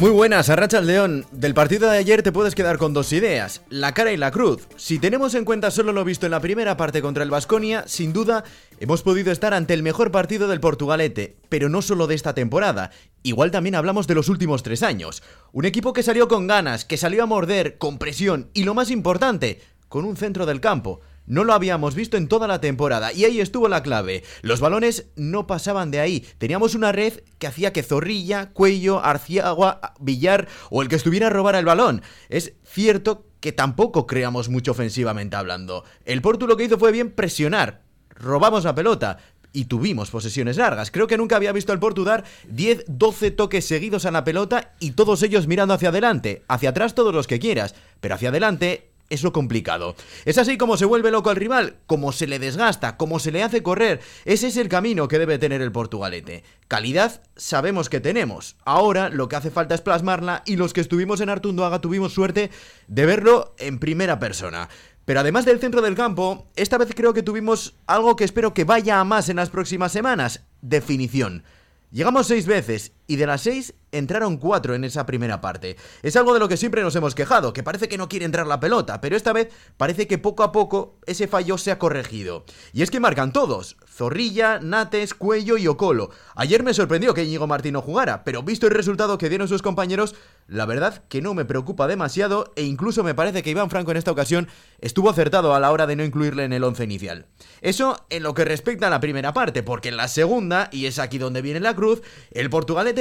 [0.00, 1.24] Muy buenas, Arracha León.
[1.30, 4.66] Del partido de ayer te puedes quedar con dos ideas, la cara y la cruz.
[4.76, 8.12] Si tenemos en cuenta solo lo visto en la primera parte contra el Vasconia, sin
[8.12, 8.42] duda
[8.80, 12.90] hemos podido estar ante el mejor partido del Portugalete, pero no solo de esta temporada.
[13.22, 15.22] Igual también hablamos de los últimos tres años.
[15.52, 18.90] Un equipo que salió con ganas, que salió a morder, con presión y lo más
[18.90, 21.02] importante, con un centro del campo.
[21.26, 24.24] No lo habíamos visto en toda la temporada y ahí estuvo la clave.
[24.42, 26.26] Los balones no pasaban de ahí.
[26.38, 31.30] Teníamos una red que hacía que Zorrilla, Cuello, Arciagua, Villar o el que estuviera a
[31.30, 32.02] robar el balón.
[32.28, 35.84] Es cierto que tampoco creamos mucho ofensivamente hablando.
[36.04, 37.82] El Porto lo que hizo fue bien presionar.
[38.10, 39.18] Robamos la pelota,
[39.54, 40.90] y tuvimos posesiones largas.
[40.90, 44.74] Creo que nunca había visto al Porto dar 10, 12 toques seguidos a la pelota
[44.80, 46.42] y todos ellos mirando hacia adelante.
[46.48, 49.94] Hacia atrás todos los que quieras, pero hacia adelante es lo complicado.
[50.24, 53.42] Es así como se vuelve loco al rival, como se le desgasta, como se le
[53.42, 54.00] hace correr.
[54.24, 56.44] Ese es el camino que debe tener el Portugalete.
[56.68, 58.56] Calidad sabemos que tenemos.
[58.64, 62.50] Ahora lo que hace falta es plasmarla y los que estuvimos en Artunduaga tuvimos suerte
[62.88, 64.68] de verlo en primera persona.
[65.04, 68.64] Pero además del centro del campo, esta vez creo que tuvimos algo que espero que
[68.64, 70.44] vaya a más en las próximas semanas.
[70.62, 71.44] Definición.
[71.90, 75.76] Llegamos seis veces y de las seis entraron cuatro en esa primera parte.
[76.02, 78.46] Es algo de lo que siempre nos hemos quejado, que parece que no quiere entrar
[78.46, 82.44] la pelota, pero esta vez parece que poco a poco ese fallo se ha corregido.
[82.72, 86.10] Y es que marcan todos, Zorrilla, Nates, Cuello y Ocolo.
[86.34, 89.62] Ayer me sorprendió que Íñigo Martín no jugara, pero visto el resultado que dieron sus
[89.62, 90.16] compañeros,
[90.48, 93.96] la verdad que no me preocupa demasiado e incluso me parece que Iván Franco en
[93.96, 94.48] esta ocasión
[94.80, 97.26] estuvo acertado a la hora de no incluirle en el once inicial.
[97.60, 100.98] Eso en lo que respecta a la primera parte, porque en la segunda, y es
[100.98, 102.02] aquí donde viene la cruz,
[102.32, 102.50] el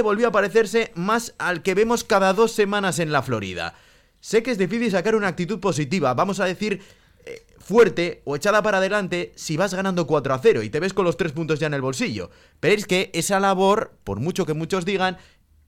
[0.01, 3.75] volvió a parecerse más al que vemos cada dos semanas en la Florida.
[4.19, 6.81] Sé que es difícil sacar una actitud positiva, vamos a decir
[7.25, 10.93] eh, fuerte o echada para adelante si vas ganando 4 a 0 y te ves
[10.93, 12.31] con los 3 puntos ya en el bolsillo.
[12.59, 15.17] Pero es que esa labor, por mucho que muchos digan,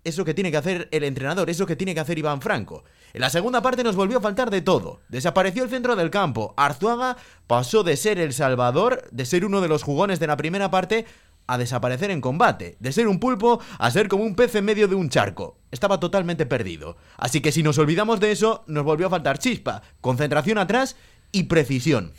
[0.05, 2.39] es lo que tiene que hacer el entrenador, es lo que tiene que hacer Iván
[2.39, 2.83] Franco.
[3.11, 5.01] En la segunda parte nos volvió a faltar de todo.
[5.09, 6.53] Desapareció el centro del campo.
[6.57, 7.17] Arzuaga
[7.47, 11.05] pasó de ser el salvador, de ser uno de los jugones de la primera parte,
[11.47, 14.87] a desaparecer en combate, de ser un pulpo a ser como un pez en medio
[14.87, 15.57] de un charco.
[15.71, 16.97] Estaba totalmente perdido.
[17.17, 20.95] Así que si nos olvidamos de eso, nos volvió a faltar chispa, concentración atrás
[21.31, 22.13] y precisión.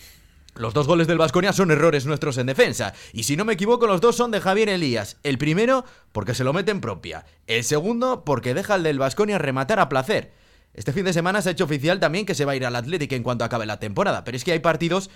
[0.56, 3.86] Los dos goles del Vasconia son errores nuestros en defensa, y si no me equivoco,
[3.86, 5.18] los dos son de Javier Elías.
[5.22, 9.36] El primero porque se lo mete en propia, el segundo porque deja al del Vasconia
[9.36, 10.32] rematar a placer.
[10.72, 12.76] Este fin de semana se ha hecho oficial también que se va a ir al
[12.76, 15.10] Atlético en cuanto acabe la temporada, pero es que hay partidos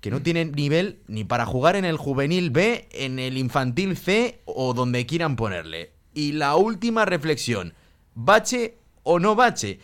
[0.00, 4.40] que no tienen nivel ni para jugar en el juvenil B, en el infantil C
[4.46, 5.92] o donde quieran ponerle.
[6.14, 7.74] Y la última reflexión,
[8.14, 9.78] ¿bache o no bache?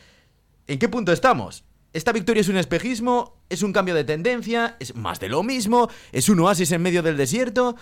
[0.66, 1.64] ¿En qué punto estamos?
[1.92, 3.36] ¿Esta victoria es un espejismo?
[3.48, 4.76] ¿Es un cambio de tendencia?
[4.80, 5.88] ¿Es más de lo mismo?
[6.12, 7.76] ¿Es un oasis en medio del desierto?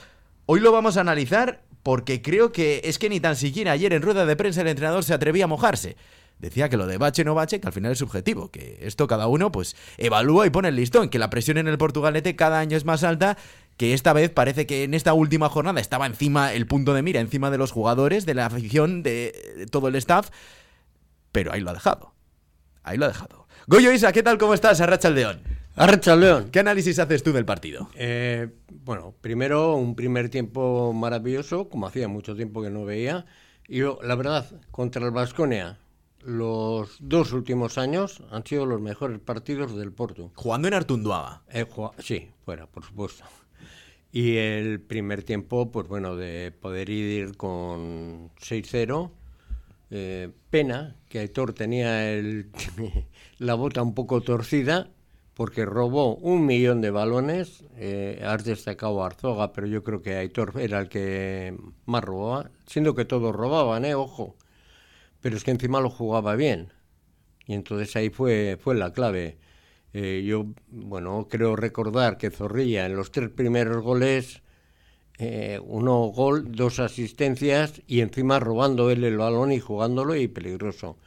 [0.46, 4.02] Hoy lo vamos a analizar porque creo que es que ni tan siquiera ayer en
[4.02, 5.96] rueda de prensa el entrenador se atrevía a mojarse
[6.44, 9.26] decía que lo de bache no bache, que al final es subjetivo, que esto cada
[9.26, 12.76] uno pues evalúa y pone el listón, que la presión en el Portugalete cada año
[12.76, 13.38] es más alta,
[13.78, 17.20] que esta vez parece que en esta última jornada estaba encima el punto de mira,
[17.20, 20.28] encima de los jugadores, de la afición, de, todo el staff,
[21.32, 22.12] pero ahí lo ha dejado.
[22.82, 23.48] Ahí lo ha dejado.
[23.66, 24.36] Goyo Isa, ¿qué tal?
[24.36, 24.80] ¿Cómo estás?
[24.82, 25.40] Arracha el León.
[25.74, 26.50] Arracha el León.
[26.52, 27.88] ¿Qué análisis haces tú del partido?
[27.94, 33.24] Eh, bueno, primero un primer tiempo maravilloso, como hacía mucho tiempo que no veía.
[33.66, 35.78] Y yo, la verdad, contra el Vasconia,
[36.24, 40.32] los dos últimos años han sido los mejores partidos del Porto.
[40.34, 41.42] Jugando en Artunduaga.
[41.50, 41.66] Eh,
[41.98, 43.24] sí, fuera, por supuesto.
[44.10, 49.10] Y el primer tiempo, pues bueno, de poder ir con 6-0.
[49.90, 52.50] Eh, pena que Aitor tenía el,
[53.38, 54.88] la bota un poco torcida
[55.34, 57.64] porque robó un millón de balones.
[57.76, 61.56] Eh, has destacado a Arzoga, pero yo creo que Aitor era el que
[61.86, 63.94] más robaba, siendo que todos robaban, ¿eh?
[63.94, 64.36] Ojo
[65.24, 66.70] pero es que encima lo jugaba bien.
[67.46, 69.38] Y entonces ahí fue, fue la clave.
[69.94, 74.42] Eh, yo, bueno, creo recordar que Zorrilla en los tres primeros goles,
[75.18, 80.98] eh, uno gol, dos asistencias y encima robando él el balón y jugándolo y peligroso.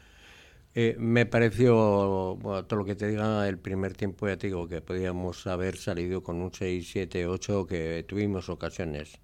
[0.74, 4.68] Eh, me pareció, bueno, todo lo que te diga el primer tiempo, ya te digo
[4.68, 9.20] que podíamos haber salido con un 6, 7, 8, que tuvimos ocasiones.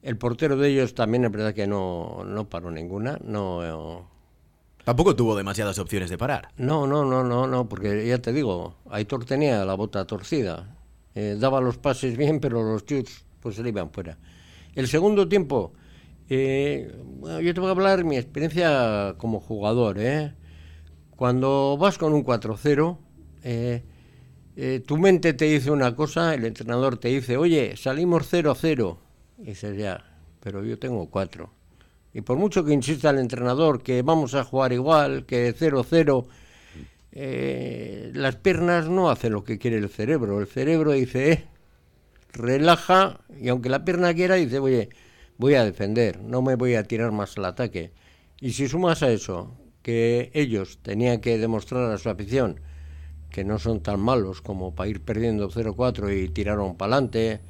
[0.00, 4.18] El portero de ellos también es verdad que no, no paró ninguna, no
[4.84, 6.48] Tampoco tuvo demasiadas opciones de parar.
[6.56, 10.76] No, no, no, no, no, porque ya te digo, Aitor tenía la bota torcida.
[11.14, 14.18] Eh, daba los pases bien, pero los chutes pues se le iban fuera.
[14.74, 15.72] El segundo tiempo,
[16.28, 16.94] eh,
[17.42, 19.98] yo te voy a hablar mi experiencia como jugador.
[19.98, 20.34] ¿eh?
[21.16, 22.98] Cuando vas con un 4-0,
[23.42, 23.82] eh,
[24.86, 28.96] tu mente te dice una cosa, el entrenador te dice, oye, salimos 0-0.
[29.38, 30.04] Y dices, ya,
[30.40, 31.59] pero yo tengo 4
[32.12, 36.26] Y por mucho que insista el entrenador que vamos a jugar igual, que 0-0,
[37.12, 40.40] eh, las piernas no hacen lo que quiere el cerebro.
[40.40, 41.44] El cerebro dice, eh,
[42.32, 44.88] relaja, y aunque la pierna quiera, dice, oye,
[45.38, 47.92] voy a defender, no me voy a tirar más al ataque.
[48.40, 49.52] Y si sumas a eso
[49.82, 52.60] que ellos tenían que demostrar a su afición
[53.30, 57.40] que no son tan malos como para ir perdiendo 0-4 y tiraron para adelante,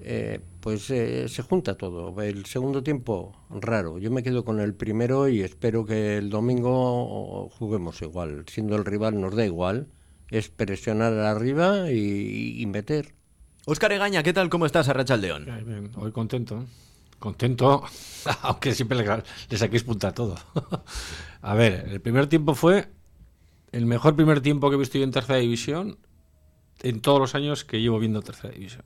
[0.00, 2.22] eh, pues eh, se junta todo.
[2.22, 3.98] El segundo tiempo, raro.
[3.98, 8.44] Yo me quedo con el primero y espero que el domingo juguemos igual.
[8.46, 9.88] Siendo el rival nos da igual.
[10.30, 13.12] Es presionar arriba y, meter.
[13.66, 14.48] Óscar Egaña, ¿qué tal?
[14.48, 15.46] ¿Cómo estás, Arrachaldeón?
[15.66, 16.64] Bien, hoy contento.
[17.18, 17.82] Contento,
[18.42, 20.36] aunque siempre le, saquéis punta a todo.
[21.42, 22.88] a ver, el primer tiempo fue
[23.72, 25.98] el mejor primer tiempo que he visto yo en tercera división
[26.82, 28.84] en todos los años que llevo viendo tercera división.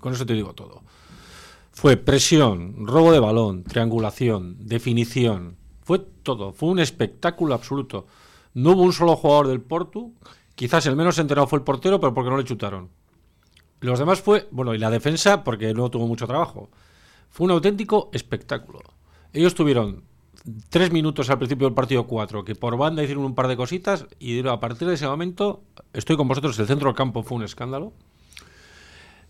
[0.00, 0.82] Con eso te digo todo.
[1.72, 5.56] Fue presión, robo de balón, triangulación, definición.
[5.82, 6.52] Fue todo.
[6.52, 8.06] Fue un espectáculo absoluto.
[8.54, 10.10] No hubo un solo jugador del Porto.
[10.54, 12.88] Quizás el menos enterado fue el portero, pero porque no le chutaron.
[13.80, 16.68] Los demás fue, bueno, y la defensa porque no tuvo mucho trabajo.
[17.30, 18.80] Fue un auténtico espectáculo.
[19.32, 20.02] Ellos tuvieron
[20.68, 24.06] tres minutos al principio del partido cuatro, que por banda hicieron un par de cositas
[24.18, 25.62] y a partir de ese momento
[25.92, 26.58] estoy con vosotros.
[26.58, 27.92] El centro del campo fue un escándalo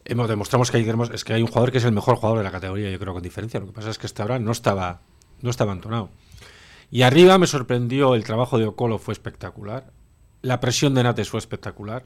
[0.08, 2.44] hemos demostramos que hay, es que hay un jugador que es el mejor jugador de
[2.44, 3.60] la categoría, yo creo con diferencia.
[3.60, 5.02] Lo que pasa es que este ahora no estaba,
[5.43, 6.10] no estaba entonado.
[6.90, 9.93] Y arriba me sorprendió el trabajo de Ocolo fue espectacular.
[10.40, 12.05] La presión de Nates fue espectacular.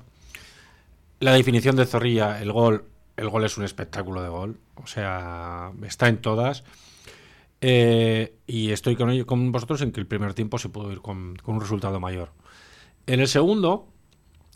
[1.21, 4.59] La definición de Zorrilla, el gol, el gol es un espectáculo de gol.
[4.75, 6.65] O sea, está en todas.
[7.61, 11.37] Eh, y estoy con, con vosotros en que el primer tiempo se pudo ir con,
[11.37, 12.33] con un resultado mayor.
[13.07, 13.92] En el segundo,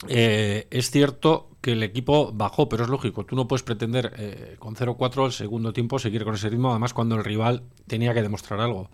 [0.09, 3.25] eh, es cierto que el equipo bajó, pero es lógico.
[3.25, 6.95] Tú no puedes pretender eh, con 0-4 el segundo tiempo seguir con ese ritmo, además
[6.95, 8.91] cuando el rival tenía que demostrar algo.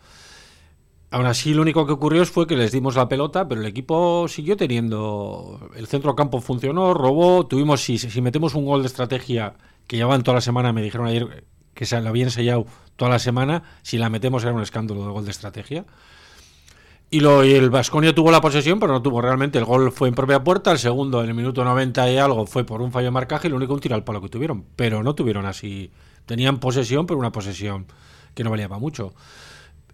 [1.11, 4.27] Aún así, lo único que ocurrió fue que les dimos la pelota, pero el equipo
[4.29, 5.71] siguió teniendo.
[5.77, 7.47] El centro campo funcionó, robó.
[7.47, 9.55] Tuvimos, si, si metemos un gol de estrategia
[9.87, 11.45] que llevaban toda la semana, me dijeron ayer
[11.75, 12.67] que se lo habían sellado
[12.97, 15.85] toda la semana, si la metemos era un escándalo de gol de estrategia.
[17.13, 19.59] Y, lo, el Vasconia tuvo la posesión, pero no tuvo realmente.
[19.59, 22.65] El gol fue en propia puerta, el segundo en el minuto 90 y algo fue
[22.65, 24.65] por un fallo de marcaje y lo único un tiro al palo que tuvieron.
[24.77, 25.91] Pero no tuvieron así.
[26.25, 27.85] Tenían posesión, pero una posesión
[28.35, 29.13] que no valía para mucho.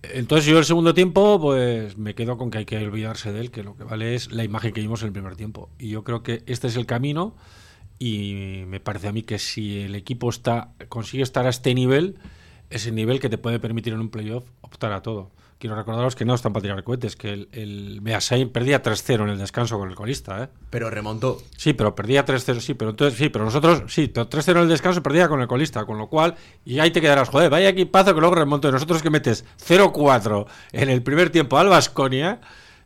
[0.05, 3.51] Entonces yo el segundo tiempo, pues me quedo con que hay que olvidarse de él,
[3.51, 5.71] que lo que vale es la imagen que vimos en el primer tiempo.
[5.77, 7.35] Y yo creo que este es el camino
[7.99, 12.21] y me parece a mí que si el equipo está consigue estar a este nivel,
[12.71, 16.15] es el nivel que te puede permitir en un playoff optar a todo quiero recordaros
[16.15, 19.79] que no están para tirar cohetes, que el, el Beasain perdía 3-0 en el descanso
[19.79, 20.49] con el colista, ¿eh?
[20.71, 21.43] Pero remontó.
[21.57, 25.03] Sí, pero perdía 3-0, sí, pero entonces sí, pero nosotros sí, 3-0 en el descanso
[25.03, 28.21] perdía con el colista, con lo cual, y ahí te quedarás, joder, vaya equipazo que
[28.21, 28.69] luego remonto.
[28.69, 32.41] Y nosotros que metes 0-4 en el primer tiempo al Vasconia,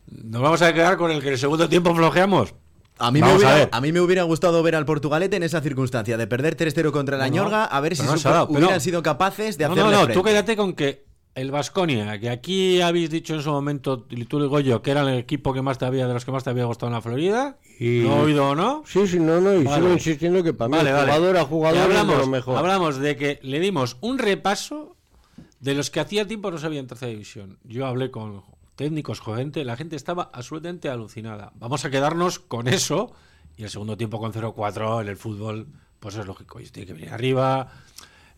[0.07, 2.55] nos vamos a quedar con el que en el segundo tiempo flojeamos.
[2.99, 6.15] A mí, me hubiera, a, mí me hubiera gustado ver al Portugalete en esa circunstancia
[6.15, 9.91] de perder 3-0 contra la Ñorga, a ver si hubieran sido capaces de hacerle No,
[9.91, 14.05] no, no, tú quédate con que el Vasconia, que aquí habéis dicho en su momento,
[14.09, 16.31] y tú digo yo, que era el equipo que más te había, de los que
[16.31, 17.57] más te había gustado en la Florida.
[17.79, 18.01] Y...
[18.01, 18.83] ¿No oído o no?
[18.85, 22.27] Sí, sí, no, no, y sigo insistiendo que para mí jugador a jugador hablamos, lo
[22.27, 22.57] mejor.
[22.57, 24.95] Hablamos de que le dimos un repaso
[25.59, 27.57] de los que hacía tiempo no sabían tercera división.
[27.63, 28.43] Yo hablé con
[28.75, 31.51] técnicos, con gente, la gente estaba absolutamente alucinada.
[31.55, 33.13] Vamos a quedarnos con eso
[33.57, 35.67] y el segundo tiempo con 0-4 en el fútbol,
[35.99, 37.71] pues es lógico, y tiene que venir arriba,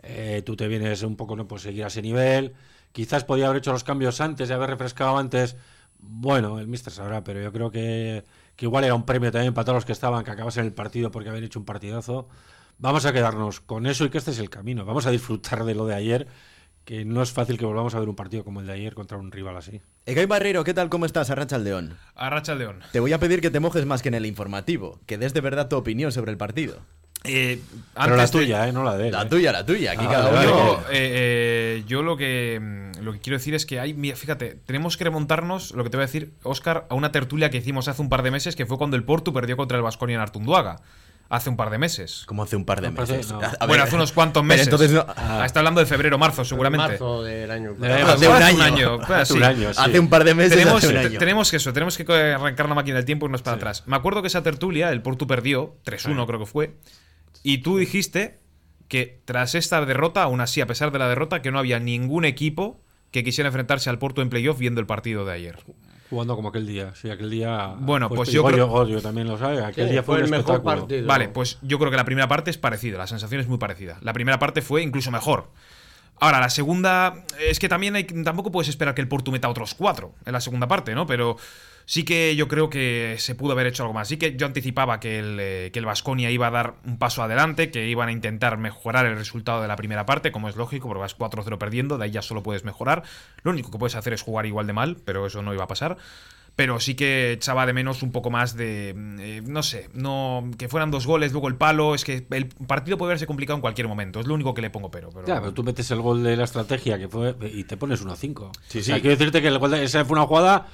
[0.03, 2.53] eh, tú te vienes un poco, no puedes seguir a ese nivel.
[2.95, 5.57] Quizás podía haber hecho los cambios antes y haber refrescado antes.
[5.99, 8.23] Bueno, el Mister sabrá, pero yo creo que,
[8.57, 11.27] igual era un premio también para todos los que estaban, que acabasen el partido porque
[11.27, 12.29] habían hecho un partidazo.
[12.77, 14.85] Vamos a quedarnos con eso y que este es el camino.
[14.85, 16.27] Vamos a disfrutar de lo de ayer,
[16.85, 19.17] que no es fácil que volvamos a ver un partido como el de ayer contra
[19.17, 19.81] un rival así.
[20.05, 20.87] Egay Barrero, ¿qué tal?
[20.87, 21.29] ¿Cómo estás?
[21.29, 21.97] Arracha León.
[22.15, 22.79] Arracha León.
[22.93, 25.41] Te voy a pedir que te mojes más que en el informativo, que des de
[25.41, 26.77] verdad tu opinión sobre el partido.
[27.27, 27.61] Eh,
[27.93, 28.71] Pero la tuya, ¿eh?
[28.71, 29.11] no la de él.
[29.11, 29.25] La ¿eh?
[29.25, 29.91] tuya, la tuya.
[29.91, 30.79] Aquí ah, cada uno.
[30.91, 33.93] Eh, yo lo que, mm, lo que quiero decir es que hay.
[34.15, 37.57] Fíjate, tenemos que remontarnos, lo que te voy a decir, Oscar, a una tertulia que
[37.57, 40.15] hicimos hace un par de meses, que fue cuando el Porto perdió contra el Vasconia
[40.15, 40.81] en Artunduaga.
[41.27, 42.23] Hace un par de meses.
[42.27, 43.33] ¿Cómo hace un par de meses?
[43.67, 44.67] bueno, hace unos cuantos meses.
[44.67, 46.87] Entonces ah, está hablando de febrero, marzo, seguramente.
[46.87, 47.75] Marzo del año.
[47.81, 48.99] hace, un año.
[49.01, 49.69] Hace un año.
[49.75, 50.55] Hace un par de meses.
[50.55, 51.17] Tenemos, hace un año.
[51.17, 53.83] tenemos que eso, tenemos que arrancar la máquina del tiempo y irnos para atrás.
[53.87, 56.75] Me acuerdo que esa tertulia, el Porto perdió, 3-1 creo que fue.
[57.43, 58.39] Y tú dijiste
[58.87, 62.25] que tras esta derrota, aún así, a pesar de la derrota, que no había ningún
[62.25, 65.57] equipo que quisiera enfrentarse al Porto en playoff viendo el partido de ayer.
[66.09, 67.75] Jugando como aquel día, sí, aquel día.
[67.79, 68.87] Bueno, pues, yo creo.
[68.87, 71.07] Yo, también lo sabe, aquel día fue, el mejor partido.
[71.07, 73.97] Vale, pues yo creo que la primera parte es parecida, la sensación es muy parecida.
[74.01, 75.49] La primera parte fue incluso mejor.
[76.19, 77.23] Ahora, la segunda.
[77.39, 80.41] Es que también hay, tampoco puedes esperar que el Porto meta otros cuatro en la
[80.41, 81.05] segunda parte, ¿no?
[81.05, 81.37] Pero
[81.85, 84.07] sí que yo creo que se pudo haber hecho algo más.
[84.07, 87.21] Sí que yo anticipaba que el, eh, que el Vasconia iba a dar un paso
[87.21, 90.87] adelante, que iban a intentar mejorar el resultado de la primera parte, como es lógico,
[90.87, 93.03] porque vas 4-0 perdiendo, de ahí ya solo puedes mejorar.
[93.43, 95.67] Lo único que puedes hacer es jugar igual de mal, pero eso no iba a
[95.67, 95.97] pasar
[96.55, 100.49] pero sí que echaba de menos un poco más de, mm, eh, no sé, no
[100.57, 103.61] que fueran dos goles, luego el palo, es que el partido puede haberse complicado en
[103.61, 105.09] cualquier momento, es lo único que le pongo pero.
[105.09, 108.01] pero Ya, pero tú metes el gol de la estrategia que fue y te pones
[108.05, 108.51] 1-5.
[108.67, 109.01] Sí, O sea, sí.
[109.01, 110.67] quiero decirte que el gol de- esa fue una jugada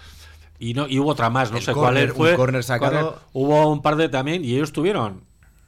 [0.60, 2.32] y no y hubo otra más, no El sé cuál fue.
[2.32, 3.20] un córner sacado.
[3.34, 5.24] Hubo un par de también y ellos tuvieron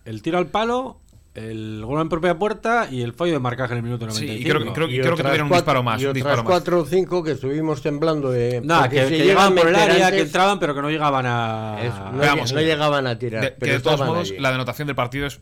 [0.06, 1.00] el tiro al palo,
[1.36, 4.40] el gol en propia puerta y el fallo de marcaje en el minuto Sí, 95.
[4.40, 6.00] y creo, que- creo, Y creo que tuvieron un disparo más.
[6.00, 6.46] Y un otras disparo más.
[6.46, 8.62] cuatro o cinco que estuvimos temblando de.
[8.64, 11.78] Nada, que, que llegaban por el área, antes, que entraban, pero que no llegaban a.
[11.82, 13.42] eso, no, Pero vamos, no llegaban a tirar.
[13.42, 14.40] De- pero que de todos modos, allí.
[14.40, 15.40] la denotación del partido es.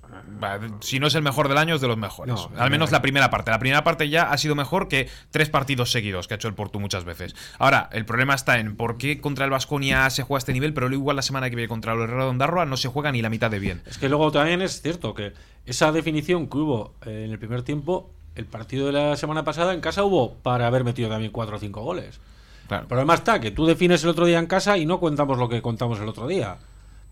[0.81, 2.33] Si no es el mejor del año, es de los mejores.
[2.35, 2.95] No, Al menos no.
[2.97, 3.51] la primera parte.
[3.51, 6.53] La primera parte ya ha sido mejor que tres partidos seguidos que ha hecho el
[6.53, 7.35] Porto muchas veces.
[7.59, 10.73] Ahora, el problema está en por qué contra el Vasconia se juega a este nivel,
[10.73, 13.11] pero luego igual la semana que viene contra el Herrera de Ondarroa no se juega
[13.11, 13.81] ni la mitad de bien.
[13.85, 15.33] Es que luego también es cierto que
[15.65, 19.73] esa definición que hubo eh, en el primer tiempo, el partido de la semana pasada
[19.73, 22.19] en casa hubo para haber metido también 4 o 5 goles.
[22.67, 22.83] Claro.
[22.83, 25.49] El problema está que tú defines el otro día en casa y no contamos lo
[25.49, 26.57] que contamos el otro día.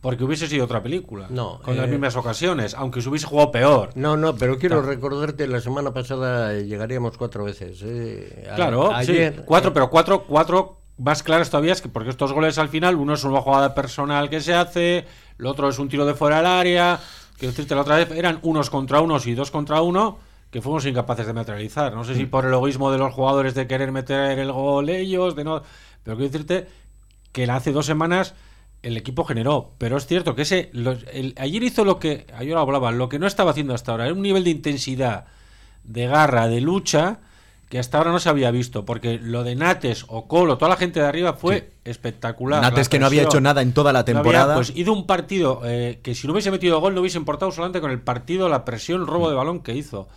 [0.01, 1.27] Porque hubiese sido otra película.
[1.29, 3.89] No, Con las eh, mismas ocasiones, aunque se hubiese jugado peor.
[3.95, 7.81] No, no, pero quiero recordarte, la semana pasada llegaríamos cuatro veces.
[7.83, 8.47] eh.
[8.49, 9.41] A- Claro, ayer, sí.
[9.45, 12.95] Cuatro, eh, pero cuatro, cuatro más claras todavía es que porque estos goles al final,
[12.95, 15.05] uno es una jugada personal que se hace,
[15.37, 16.99] el otro es un tiro de fuera del área.
[17.37, 20.17] Quiero decirte, la otra vez eran unos contra unos y dos contra uno
[20.49, 21.93] que fuimos incapaces de materializar.
[21.93, 22.15] No sé Mm.
[22.17, 25.61] si por el egoísmo de los jugadores de querer meter el gol ellos, de no.
[26.03, 26.67] Pero quiero decirte
[27.33, 28.33] que hace dos semanas
[28.83, 29.71] el equipo generó.
[29.77, 30.69] Pero es cierto que ese.
[30.73, 32.25] los- el- ayer hizo lo que.
[32.35, 34.05] Ayer hablaba, lo que no estaba haciendo hasta ahora.
[34.05, 35.25] Era un nivel de intensidad,
[35.83, 37.19] de garra, de lucha,
[37.69, 38.85] que hasta ahora no se había visto.
[38.85, 42.61] Porque lo de Nates o Colo, toda la gente de arriba fue espectacular.
[42.61, 44.55] Nates que no había hecho nada en toda la No había, temporada.
[44.55, 47.81] pues hizo un partido eh, que si no hubiese metido gol no hubiese importado solamente
[47.81, 50.07] con el partido, la presión, el robo de balón que hizo.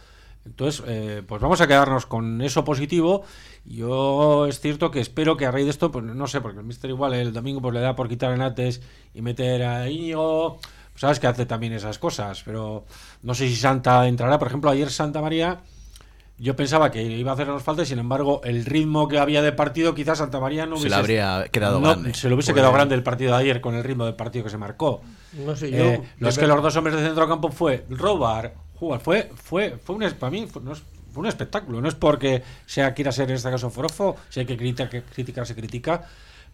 [0.44, 3.22] Entonces, eh, pues vamos a quedarnos con eso positivo.
[3.64, 6.64] Yo es cierto que espero que a raíz de esto, pues no sé, porque el
[6.64, 8.82] Mister igual el domingo pues le da por quitar a Nates
[9.14, 10.58] y meter a Íñigo.
[10.92, 12.84] Pues sabes que hace también esas cosas, pero
[13.22, 14.38] no sé si Santa entrará.
[14.38, 15.60] Por ejemplo, ayer Santa María,
[16.38, 19.52] yo pensaba que iba a hacernos falta y sin embargo el ritmo que había de
[19.52, 22.14] partido, quizás Santa María no se hubiese le habría quedado no, grande.
[22.14, 24.44] Se le hubiese Pues- quedado grande el partido de ayer con el ritmo del partido
[24.44, 25.02] que se marcó.
[25.46, 25.76] No sé, yo.
[25.78, 28.54] Eh, de los que los dos hombres de centro campo fue robar,
[28.86, 29.00] jugar.
[29.00, 31.80] Fue, fue, fue un, para mí fue, no es- fue un espectáculo.
[31.80, 35.02] No es porque sea quiera ser en este caso forofo, si hay que criticar, que
[35.02, 36.06] criticar se critica.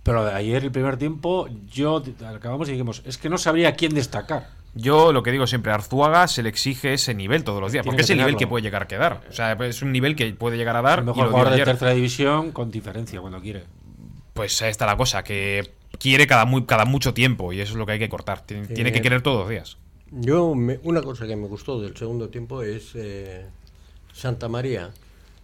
[0.02, 3.94] Pero de ayer, el primer tiempo, yo acabamos y dijimos, es que no sabría quién
[3.94, 4.48] destacar.
[4.74, 7.82] Yo lo que digo siempre, a Arzuaga se le exige ese nivel todos los días,
[7.82, 9.22] Tiene porque que es el nivel que puede llegar a quedar.
[9.28, 10.98] O sea, es un nivel que puede llegar a dar.
[11.00, 11.64] El y mejor lo jugador de ayer.
[11.66, 13.64] tercera división con diferencia cuando quiere.
[14.34, 17.78] Pues ahí está la cosa, que quiere cada, muy, cada mucho tiempo y eso es
[17.78, 18.42] lo que hay que cortar.
[18.42, 19.78] Tiene, tiene que Eh, querer todos los días.
[20.10, 23.46] Yo, me- una cosa que me gustó del segundo tiempo es eh,
[24.12, 24.92] Santa María.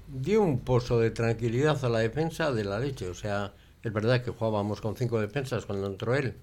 [0.08, 3.08] Dio un pozo de tranquilidad a la defensa de la leche.
[3.08, 6.34] O sea, es verdad que jugábamos con cinco defensas cuando entró él,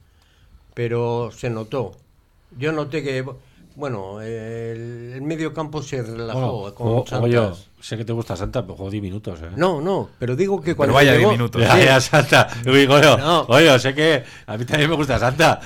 [0.76, 1.94] pero se notó.
[2.58, 3.26] Yo noté que,
[3.76, 7.68] bueno, el, el medio campo se relajó Bueno, con yo, Santas.
[7.80, 9.40] sé que te gusta Santa, pero juego 10 minutos.
[9.42, 9.50] ¿eh?
[9.56, 11.62] No, no, pero digo que cuando vaya llegó- 10 minutos.
[11.62, 12.48] Ya, ya, Santa.
[12.66, 13.46] Uy, coño, No.
[13.48, 15.60] coño, sé que a mí también me gusta Santa,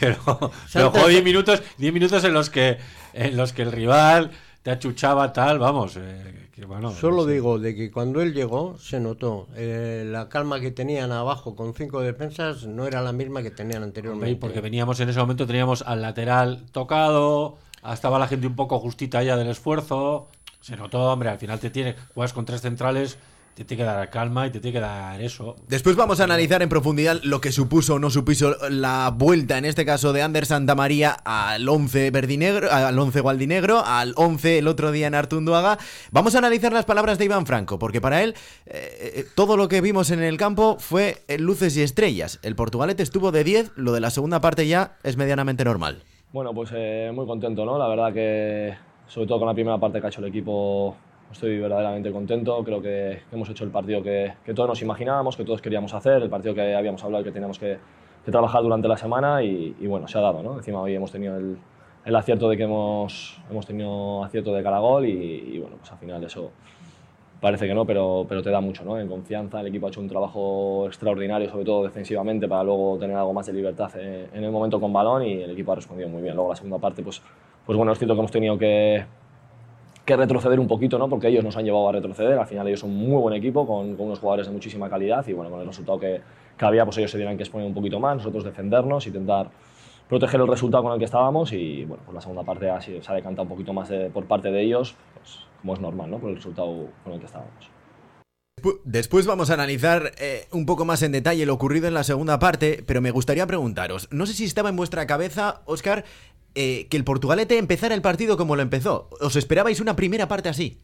[0.00, 2.78] pero, pero Santa- juego 10 minutos, 10 minutos en los que
[3.14, 4.30] en los que el rival
[4.62, 7.32] te achuchaba tal, vamos, eh, que bueno, Solo no sé.
[7.32, 11.74] digo de que cuando él llegó se notó eh, la calma que tenían abajo con
[11.74, 14.36] cinco defensas no era la misma que tenían anteriormente.
[14.36, 17.58] porque veníamos en ese momento teníamos al lateral tocado,
[17.92, 20.28] estaba la gente un poco justita ya del esfuerzo,
[20.60, 23.18] se notó, hombre, al final te tiene juegas con tres centrales,
[23.54, 25.56] te tiene que dar calma y te tiene que dar eso.
[25.68, 29.64] Después vamos a analizar en profundidad lo que supuso o no supuso la vuelta, en
[29.64, 34.68] este caso de Ander Santa María al 11 verdinegro, al 11 gualdinegro, al 11 el
[34.68, 35.78] otro día en Artunduaga.
[36.10, 38.34] Vamos a analizar las palabras de Iván Franco, porque para él
[38.66, 42.40] eh, eh, todo lo que vimos en el campo fue luces y estrellas.
[42.42, 46.02] El Portugalete estuvo de 10, lo de la segunda parte ya es medianamente normal.
[46.32, 47.76] Bueno, pues eh, muy contento, ¿no?
[47.76, 48.74] La verdad que,
[49.06, 50.96] sobre todo con la primera parte que ha hecho el equipo,
[51.32, 52.62] estoy verdaderamente contento.
[52.64, 56.22] Creo que hemos hecho el partido que, que todos nos imaginábamos, que todos queríamos hacer,
[56.22, 57.78] el partido que habíamos hablado y que teníamos que,
[58.24, 60.56] que trabajar durante la semana y, y bueno, se ha dado, ¿no?
[60.56, 61.56] Encima hoy hemos tenido el,
[62.04, 65.10] el acierto de que hemos, hemos tenido acierto de cara a gol y,
[65.54, 66.50] y bueno, pues al final eso
[67.40, 69.00] parece que no, pero, pero te da mucho, ¿no?
[69.00, 73.16] En confianza, el equipo ha hecho un trabajo extraordinario, sobre todo defensivamente, para luego tener
[73.16, 76.08] algo más de libertad eh, en el momento con balón y el equipo ha respondido
[76.08, 76.36] muy bien.
[76.36, 77.20] Luego la segunda parte, pues,
[77.66, 79.04] pues bueno, es cierto que hemos tenido que,
[80.04, 81.08] que retroceder un poquito, ¿no?
[81.08, 82.38] Porque ellos nos han llevado a retroceder.
[82.38, 85.32] Al final ellos son un muy buen equipo con, unos jugadores de muchísima calidad y
[85.32, 86.20] bueno, con el resultado que,
[86.58, 89.50] había, pues ellos se tendrán que exponer un poquito más, nosotros defendernos, intentar
[90.08, 93.00] proteger el resultado con el que estábamos y bueno, pues la segunda parte ha se
[93.06, 96.18] ha decantado un poquito más por parte de ellos, pues, como es normal, ¿no?
[96.18, 97.70] Por el resultado con el que estábamos.
[98.60, 102.04] Pu- Después vamos a analizar eh, un poco más en detalle lo ocurrido en la
[102.04, 106.04] segunda parte, pero me gustaría preguntaros, no sé si estaba en vuestra cabeza, Oscar,
[106.54, 109.08] eh, que el Portugalete empezara el partido como lo empezó.
[109.20, 110.78] ¿Os esperabais una primera parte así?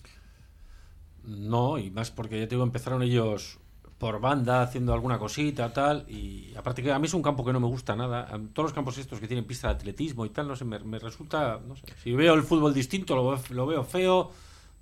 [1.23, 3.59] No, y más porque ya te digo, empezaron ellos
[3.99, 7.53] por banda haciendo alguna cosita, tal, y aparte que a mí es un campo que
[7.53, 8.29] no me gusta nada.
[8.53, 11.61] Todos los campos estos que tienen pista de atletismo y tal, no sé, me, resulta,
[11.67, 14.31] no sé, si veo el fútbol distinto, lo, veo- feo,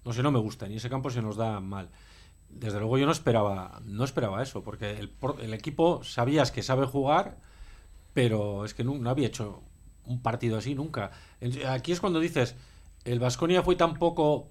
[0.05, 1.89] no sé, no me gusta, y ese campo se nos da mal.
[2.51, 4.91] Desde luego yo no esperaba, no esperaba eso, porque
[5.41, 7.39] el, equipo sabías que sabe jugar,
[8.13, 9.63] pero es que no había hecho
[10.07, 11.11] un partido así nunca.
[11.69, 12.55] Aquí es cuando dices,
[13.05, 14.49] el Vasconia fue tan poco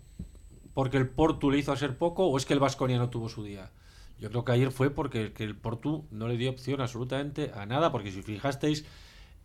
[0.74, 3.44] porque el Portu le hizo hacer poco o es que el Vasconia no tuvo su
[3.44, 3.72] día.
[4.20, 7.66] Yo creo que ayer fue porque que el Portu no le dio opción absolutamente a
[7.66, 8.86] nada, porque si fijasteis,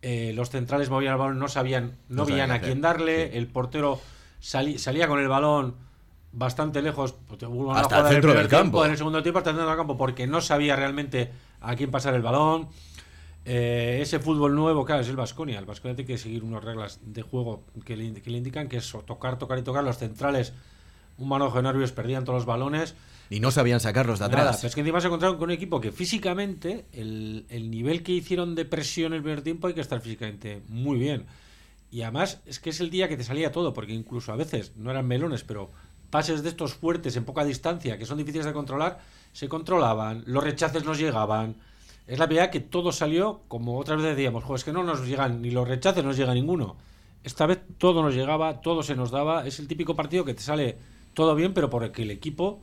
[0.01, 3.37] eh, los centrales movían el balón, no sabían, no, No sabían a hacer, quién darle,
[3.37, 3.99] el portero
[4.39, 5.75] sali- salía con el balón
[6.33, 7.15] bastante lejos,
[7.75, 8.61] Hasta el centro del campo.
[8.79, 11.75] tiempo, en el segundo tiempo hasta el centro del campo, porque no sabía realmente a
[11.75, 12.69] quién pasar el balón.
[13.43, 15.57] Eh, ese fútbol nuevo, claro, es el Vasconia.
[15.59, 18.77] El Vasconia tiene que seguir unas reglas de juego que le, que le indican que
[18.77, 19.83] es tocar, tocar y tocar.
[19.83, 20.53] Los centrales,
[21.17, 22.93] un manojo de nervios, perdían todos los balones.
[23.29, 24.57] Y no sabían sacarlos de Nada, atrás.
[24.57, 28.11] pero es que encima se encontraron con un equipo que físicamente, el, el nivel que
[28.11, 31.25] hicieron de presión el primer tiempo, hay que estar físicamente muy bien.
[31.91, 34.73] Y además es que es el día que te salía todo, porque incluso a veces
[34.75, 35.71] no eran melones, pero
[36.09, 38.99] pases de estos fuertes en poca distancia, que son difíciles de controlar,
[39.33, 41.55] se controlaban, los rechaces nos llegaban.
[42.07, 45.41] Es la verdad que todo salió, como otras veces decíamos, "Jo, que no nos llegan
[45.41, 46.77] ni los rechaces, no nos llega ninguno.
[47.23, 49.45] Esta vez todo nos llegaba, todo se nos daba.
[49.47, 50.77] Es el típico partido que te sale
[51.13, 52.61] todo bien, pero porque el equipo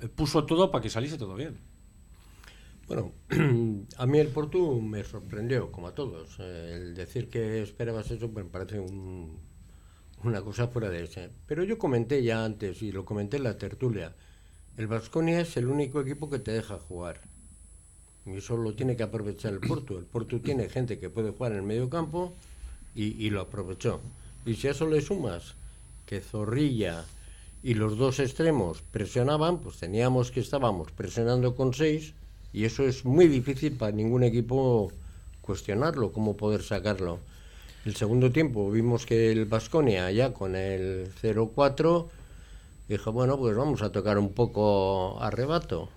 [0.00, 1.58] eh, puso todo para que saliese todo bien.
[2.86, 3.12] Bueno,
[3.98, 6.36] a mí el Portu me sorprendió, como a todos.
[6.40, 9.38] Eh, El decir que esperabas eso me parece un-
[10.24, 11.30] una cosa fuera de ese.
[11.46, 14.14] Pero yo comenté ya antes, y lo comenté en la tertulia,
[14.76, 17.22] el Vasconia es el único equipo que te deja jugar.
[18.26, 19.98] Y eso lo tiene que aprovechar el Portu.
[19.98, 22.32] El Portu tiene gente que puede jugar en el medio campo
[22.94, 24.00] y, y lo aprovechó.
[24.44, 25.54] Y si a eso le sumas
[26.06, 27.04] que Zorrilla
[27.62, 32.14] y los dos extremos presionaban, pues teníamos que estábamos presionando con seis
[32.52, 34.90] y eso es muy difícil para ningún equipo
[35.42, 37.18] cuestionarlo, cómo poder sacarlo.
[37.84, 42.06] El segundo tiempo vimos que el Vasconia ya con el 0-4
[42.88, 45.88] dijo, bueno, pues vamos a tocar un poco a rebato.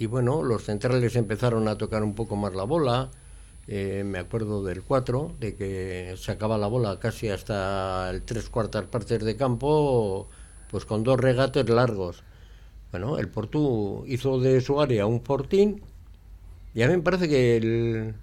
[0.00, 3.10] Y bueno, los centrales empezaron a tocar un poco más la bola.
[3.66, 8.86] Eh, me acuerdo del 4, de que sacaba la bola casi hasta el tres cuartas
[8.86, 10.26] partes de campo,
[10.70, 12.22] pues con dos regates largos.
[12.92, 15.82] Bueno, el Portu hizo de su área un fortín
[16.74, 18.14] y a mí me parece que el,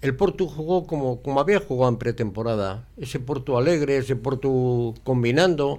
[0.00, 2.88] el Portu jugó como, como había jugado en pretemporada.
[2.96, 5.78] Ese Portu alegre, ese Portu combinando,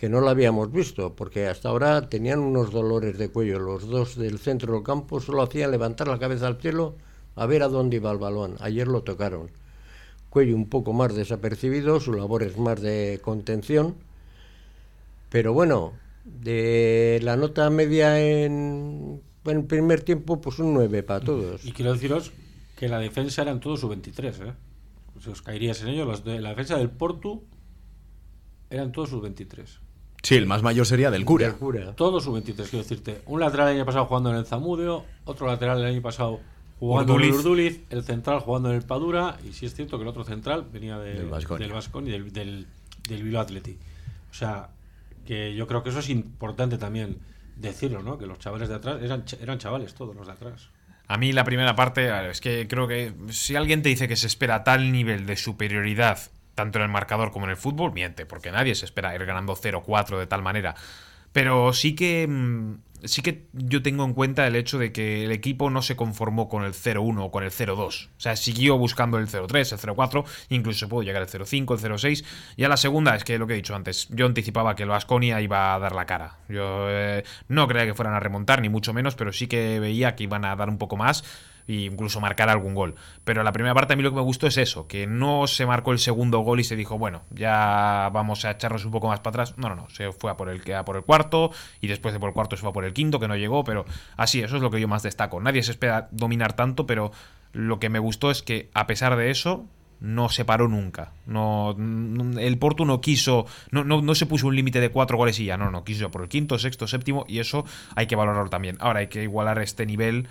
[0.00, 3.58] que no lo habíamos visto, porque hasta ahora tenían unos dolores de cuello.
[3.58, 6.96] Los dos del centro del campo solo hacían levantar la cabeza al cielo
[7.36, 8.56] a ver a dónde iba el balón.
[8.60, 9.50] Ayer lo tocaron.
[10.30, 13.94] Cuello un poco más desapercibido, su labor es más de contención.
[15.28, 15.92] Pero bueno,
[16.24, 21.62] de la nota media en, en primer tiempo, pues un 9 para todos.
[21.66, 22.32] Y quiero deciros
[22.74, 24.54] que la defensa eran todos sub-23, ¿eh?
[25.22, 27.44] Si os caerías en ello, los de la defensa del Portu
[28.70, 29.89] eran todos sub-23.
[30.22, 31.46] Sí, el más mayor sería del cura.
[31.48, 31.92] Del cura.
[31.96, 33.22] Todos sub-23, quiero decirte.
[33.26, 36.40] Un lateral el año pasado jugando en el Zamudio, otro lateral el año pasado
[36.78, 37.80] jugando en el Urduliz.
[37.90, 40.98] El central jugando en el Padura, y sí es cierto que el otro central venía
[40.98, 41.14] de-
[41.64, 42.66] Del Vasconi y del, del,
[43.08, 43.78] del Bilbao Athletic.
[44.30, 44.68] O sea,
[45.26, 47.18] que yo creo que eso es importante también
[47.56, 48.18] decirlo, ¿no?
[48.18, 50.68] Que los chavales de atrás eran, eran chavales todos los de atrás.
[51.08, 54.06] A mí la primera parte, a ver, es que creo que si alguien te dice
[54.06, 56.18] que se espera tal nivel de superioridad,
[56.60, 59.56] tanto en el marcador como en el fútbol, miente, porque nadie se espera ir ganando
[59.56, 60.74] 0-4 de tal manera.
[61.32, 65.32] Pero sí que mm, sí que yo tengo en cuenta el hecho de que el
[65.32, 68.08] equipo no se conformó con el 0-1 o con el 0-2.
[68.08, 72.24] O sea, siguió buscando el 0-3, el 0-4, incluso pudo llegar el 0-5, el 0-6.
[72.56, 74.90] Y a la segunda, es que lo que he dicho antes, yo anticipaba que el
[74.90, 76.36] Vasconia iba a dar la cara.
[76.48, 80.14] Yo eh, no creía que fueran a remontar, ni mucho menos, pero sí que veía
[80.14, 81.24] que iban a dar un poco más
[81.70, 82.96] e incluso marcar algún gol.
[83.22, 85.66] Pero la primera parte a mí lo que me gustó es eso, que no se
[85.66, 89.20] marcó el segundo gol y se dijo, bueno, ya vamos a echarnos un poco más
[89.20, 89.56] para atrás.
[89.56, 92.18] No, no, no, se fue a por el, a por el cuarto y después de
[92.18, 93.84] por el cuarto se fue a por el quinto, que no llegó, pero
[94.16, 95.40] así, eso es lo que yo más destaco.
[95.40, 97.12] Nadie se espera dominar tanto, pero
[97.52, 99.66] lo que me gustó es que a pesar de eso,
[100.00, 101.12] no se paró nunca.
[101.26, 105.16] No, mm, el Porto no quiso, no, no, no se puso un límite de cuatro
[105.16, 108.16] goles y ya, no, no, quiso por el quinto, sexto, séptimo y eso hay que
[108.16, 108.76] valorarlo también.
[108.80, 110.26] Ahora hay que igualar este nivel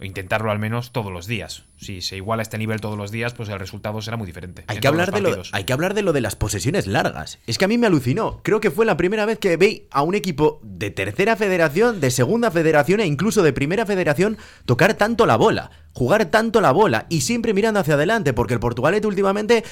[0.00, 1.64] intentarlo al menos todos los días.
[1.76, 4.64] Si se iguala este nivel todos los días, pues el resultado será muy diferente.
[4.68, 7.38] Hay que, hablar de lo, hay que hablar de lo de las posesiones largas.
[7.46, 8.40] Es que a mí me alucinó.
[8.42, 12.10] Creo que fue la primera vez que veí a un equipo de tercera federación, de
[12.10, 17.06] segunda federación e incluso de primera federación tocar tanto la bola, jugar tanto la bola
[17.08, 19.64] y siempre mirando hacia adelante, porque el Portugalete últimamente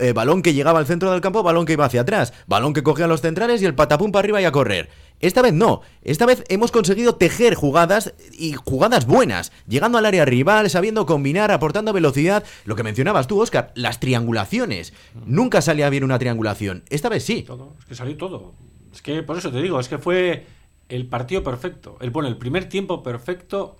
[0.00, 2.82] eh, balón que llegaba al centro del campo, balón que iba hacia atrás, balón que
[2.82, 4.90] cogían los centrales y el patapum para arriba y a correr.
[5.20, 10.24] Esta vez no, esta vez hemos conseguido tejer jugadas y jugadas buenas, llegando al área
[10.24, 12.44] rival, sabiendo combinar, aportando velocidad.
[12.64, 14.92] Lo que mencionabas tú, Oscar, las triangulaciones.
[15.26, 17.42] Nunca salía bien una triangulación, esta vez sí.
[17.42, 18.52] Todo, es que salió todo.
[18.92, 20.44] Es que por eso te digo, es que fue
[20.88, 21.96] el partido perfecto.
[22.00, 23.76] El, bueno, el primer tiempo perfecto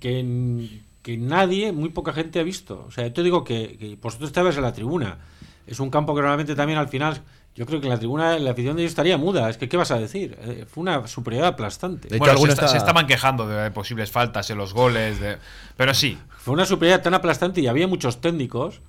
[0.00, 2.84] que que nadie, muy poca gente ha visto.
[2.86, 5.18] O sea, yo te digo que, que vosotros estabas en la tribuna.
[5.66, 7.22] Es un campo que normalmente también al final
[7.54, 9.50] yo creo que en la tribuna la afición de ellos estaría muda.
[9.50, 10.38] Es que, ¿qué vas a decir?
[10.40, 12.16] Eh, fue una superioridad aplastante.
[12.16, 15.38] bueno, se, estaban quejando de posibles faltas en los goles, de...
[15.76, 16.16] pero sí.
[16.38, 18.80] Fue una superioridad tan aplastante y había muchos técnicos.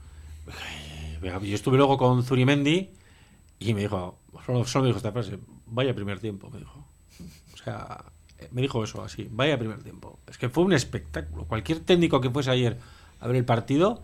[1.21, 2.91] Yo estuve luego con Zurimendi
[3.60, 6.86] y me dijo, solo, me dijo esta frase, vaya primer tiempo, me dijo.
[7.54, 8.06] O sea,
[8.51, 10.19] me dijo eso así, vaya primer tiempo.
[10.27, 11.45] Es que fue un espectáculo.
[11.45, 12.77] Cualquier técnico que fuese ayer
[13.19, 14.01] a ver el partido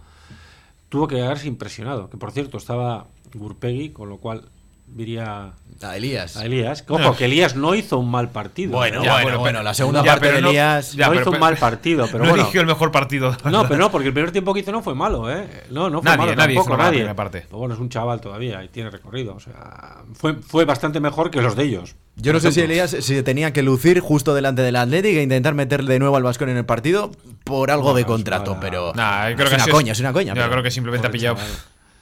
[0.89, 2.09] tuvo que quedarse impresionado.
[2.09, 4.49] Que por cierto, estaba Gurpegui, con lo cual
[4.87, 6.37] diría a Elías.
[6.37, 6.85] A Elías.
[6.87, 8.71] Ojo, que Elías no hizo un mal partido.
[8.71, 12.29] Bueno, bueno, bueno, la segunda parte de Elías no, hizo un mal partido, pero no
[12.29, 12.43] bueno.
[12.43, 13.35] eligió el mejor partido.
[13.47, 15.65] No, pero no, porque el primer tiempo que hizo no fue malo, ¿eh?
[15.71, 17.13] No, no fue malo nadie tampoco, nadie.
[17.15, 17.45] Parte.
[17.47, 21.31] Pero bueno, es un chaval todavía y tiene recorrido, o sea, fue, fue bastante mejor
[21.31, 21.95] que los de ellos.
[22.17, 25.53] Yo no sé si Elías se tenía que lucir justo delante del Atlético e intentar
[25.53, 27.11] meter de nuevo al Vascón en el partido
[27.43, 30.71] por algo de contrato, pero creo es, una coña, es una coña, Yo creo que
[30.71, 31.37] simplemente ha pillado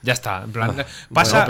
[0.05, 0.43] ya está.
[0.43, 1.47] En plan, ah, pasa,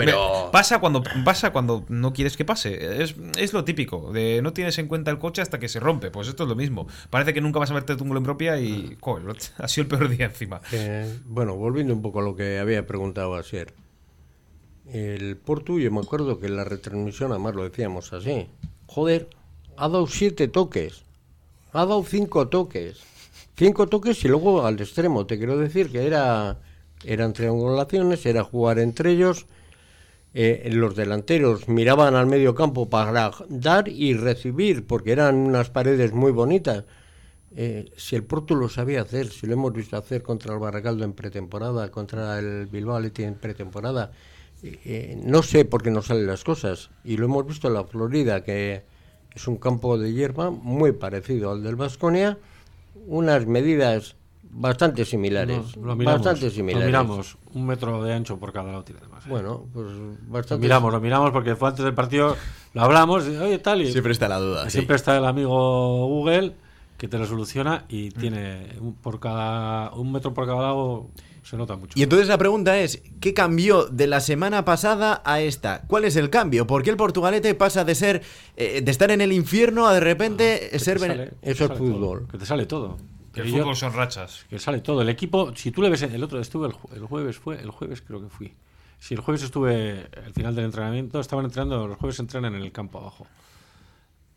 [0.50, 3.02] pasa, cuando, pasa cuando no quieres que pase.
[3.02, 4.10] Es, lo típico.
[4.12, 6.10] De no tienes en cuenta el coche hasta que se rompe.
[6.10, 6.88] Pues esto es lo mismo.
[7.10, 8.96] Parece que nunca vas a verte tu en propia y
[9.58, 10.60] ha sido el peor día encima.
[10.72, 13.74] Eh, bueno, volviendo un poco a lo que había preguntado ayer.
[14.92, 18.46] El Porto, yo me acuerdo que en la retransmisión, además lo decíamos así.
[18.86, 19.28] Joder,
[19.76, 21.02] ha dado siete toques.
[21.72, 23.00] Ha dado cinco toques.
[23.56, 25.26] Cinco toques y luego al extremo.
[25.26, 26.58] Te quiero decir que era
[27.04, 29.46] eran triangulaciones, era jugar entre ellos.
[30.34, 36.12] Eh, los delanteros miraban al medio campo para dar y recibir, porque eran unas paredes
[36.12, 36.84] muy bonitas.
[37.54, 41.04] Eh, si el Porto lo sabía hacer, si lo hemos visto hacer contra el Barracaldo
[41.04, 44.12] en pretemporada, contra el Bilbao Athletic en pretemporada,
[44.84, 46.90] eh, no sé por qué no salen las cosas.
[47.04, 48.84] Y lo hemos visto en la Florida, que
[49.34, 52.38] es un campo de hierba muy parecido al del Vasconia,
[53.06, 54.16] unas medidas
[54.50, 55.76] bastante similares.
[55.76, 56.84] lo miramos, bastante similares.
[56.84, 59.26] Lo miramos, un metro de ancho por cada lado tiene además.
[59.28, 59.86] Bueno, pues
[60.28, 60.54] bastante.
[60.54, 62.36] Lo miramos, lo miramos porque fue antes del partido,
[62.72, 63.82] lo hablamos, oye, tal.
[63.82, 64.70] Y siempre está la duda.
[64.70, 66.54] Siempre está el amigo Google
[66.96, 71.08] que te lo soluciona y tiene un, por cada un metro por cada lado
[71.46, 71.98] se nota mucho.
[71.98, 75.82] Y entonces la pregunta es, ¿qué cambió de la semana pasada a esta?
[75.86, 76.66] ¿Cuál es el cambio?
[76.66, 78.22] ¿Por qué el Portugalete pasa de ser
[78.56, 80.96] eh, de estar en el infierno a de repente ser
[81.42, 82.96] eso es fútbol, que te sale todo
[83.42, 84.46] el fútbol son rachas.
[84.48, 85.02] Que sale todo.
[85.02, 88.20] El equipo, si tú le ves, el otro estuve el, jueves, fue el jueves creo
[88.20, 88.54] que fui.
[88.98, 92.72] Si el jueves estuve al final del entrenamiento, estaban entrenando, los jueves entrenan en el
[92.72, 93.26] campo abajo.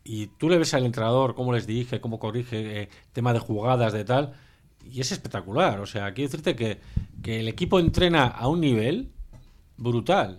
[0.04, 3.92] Y tú le ves al entrenador cómo les dirige, cómo corrige, eh, tema de jugadas,
[3.92, 4.34] de tal,
[4.84, 5.80] y es espectacular.
[5.80, 6.80] O sea, quiero decirte que,
[7.22, 9.10] que el equipo entrena a un nivel
[9.76, 10.38] brutal.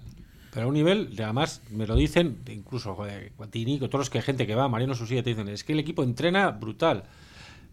[0.53, 4.45] Pero a un nivel, además, me lo dicen, incluso joder, Guatinico, todos los que gente
[4.45, 7.05] que va, Mariano Susilla, te dicen, es que el equipo entrena brutal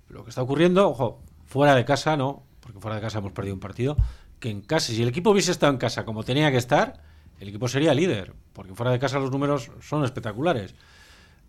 [0.08, 3.54] lo que está ocurriendo, ojo, fuera de casa no, porque fuera de casa hemos perdido
[3.54, 3.96] un partido,
[4.40, 7.02] que en casa, si el equipo hubiese estado en casa como tenía que estar,
[7.40, 10.74] el equipo sería líder, porque fuera de casa los números son espectaculares.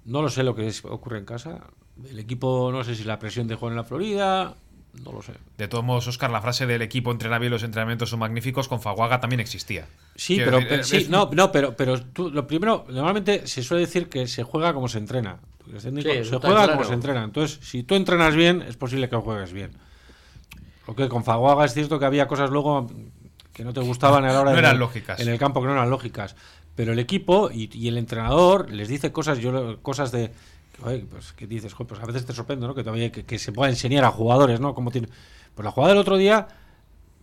[0.05, 1.67] No lo sé lo que ocurre en casa.
[2.07, 4.55] El equipo, no sé si la presión de jugar en la Florida,
[5.03, 5.33] no lo sé.
[5.57, 8.81] De todos modos, Oscar, la frase del equipo entrena bien, los entrenamientos son magníficos, con
[8.81, 9.87] Faguaga también existía.
[10.15, 14.27] Sí, pero, sí, no, no, pero, pero tú, lo primero, normalmente se suele decir que
[14.27, 15.39] se juega como se entrena
[15.77, 17.23] se juega como se entrena.
[17.23, 19.71] Entonces, si tú entrenas bien, es posible que juegues bien.
[20.95, 22.87] que con Faguaga es cierto que había cosas luego
[23.53, 25.19] que no te gustaban a la hora no de, eran lógicas.
[25.19, 26.35] en el campo que no eran lógicas.
[26.75, 30.31] Pero el equipo y, el entrenador les dice cosas, yo cosas de
[30.81, 32.73] pues que dices, pues a veces te sorprende, ¿no?
[32.75, 34.73] Que todavía que, se pueda enseñar a jugadores, ¿no?
[34.73, 35.07] Como tiene,
[35.55, 36.47] pues la jugada del otro día,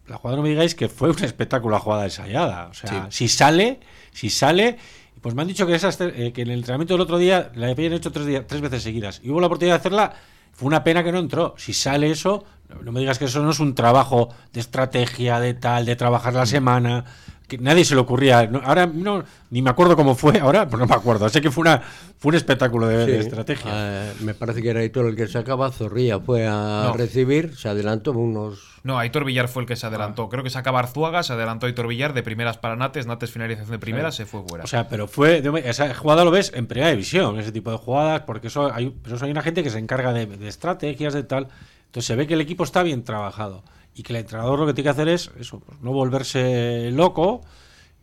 [0.06, 3.28] la jugada no me digáis que fue un espectáculo la jugada ensayada, o sea, si
[3.28, 3.80] sale,
[4.12, 4.78] si sale
[5.20, 7.94] pues me han dicho que, eh, que en el entrenamiento del otro día la habían
[7.94, 9.20] hecho tres, días, tres veces seguidas.
[9.24, 10.12] Y hubo la oportunidad de hacerla
[10.52, 11.54] fue una pena que no entró.
[11.58, 12.44] Si sale eso,
[12.84, 16.32] no- me digas que eso no es un trabajo de estrategia, de tal, de trabajar
[16.32, 16.36] Mm.
[16.36, 17.04] la semana.
[17.46, 18.46] Que nadie se le ocurría.
[18.48, 21.28] No, ahora no, ni me acuerdo cómo fue ahora, pues no me acuerdo.
[21.28, 21.80] Sé que fue una
[22.18, 23.70] fue un espectáculo de, estrategia.
[23.72, 26.92] Eh, me parece que era Aitor el que sacaba, Zorrilla fue a No.
[26.94, 28.80] recibir, se adelantó unos...
[28.82, 30.28] No, Aitor Villar fue el que se adelantó.
[30.28, 33.78] Creo que sacaba Arzuaga, se adelantó Aitor Villar de primeras para Nates, Nates finalización de
[33.78, 34.64] primera, se fue fuera.
[34.64, 35.40] O sea, pero fue.
[35.42, 38.90] de- esa jugada lo ves en primera división, ese tipo de jugadas, porque eso hay,
[39.02, 41.48] pero eso hay una gente que se encarga de, de estrategias, de tal.
[41.86, 43.62] Entonces se ve que el equipo está bien trabajado
[43.96, 47.40] y que el entrenador lo que tiene que hacer es eso, pues, no volverse loco.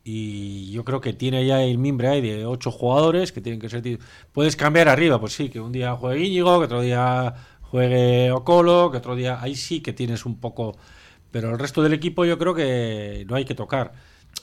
[0.03, 3.99] Y yo creo que tiene ya el mimbre de ocho jugadores que tienen que ser.
[4.33, 8.89] Puedes cambiar arriba, pues sí, que un día juegue Íñigo, que otro día juegue Ocolo,
[8.91, 9.39] que otro día.
[9.39, 10.75] Ahí sí que tienes un poco.
[11.31, 13.93] Pero el resto del equipo yo creo que no hay que tocar.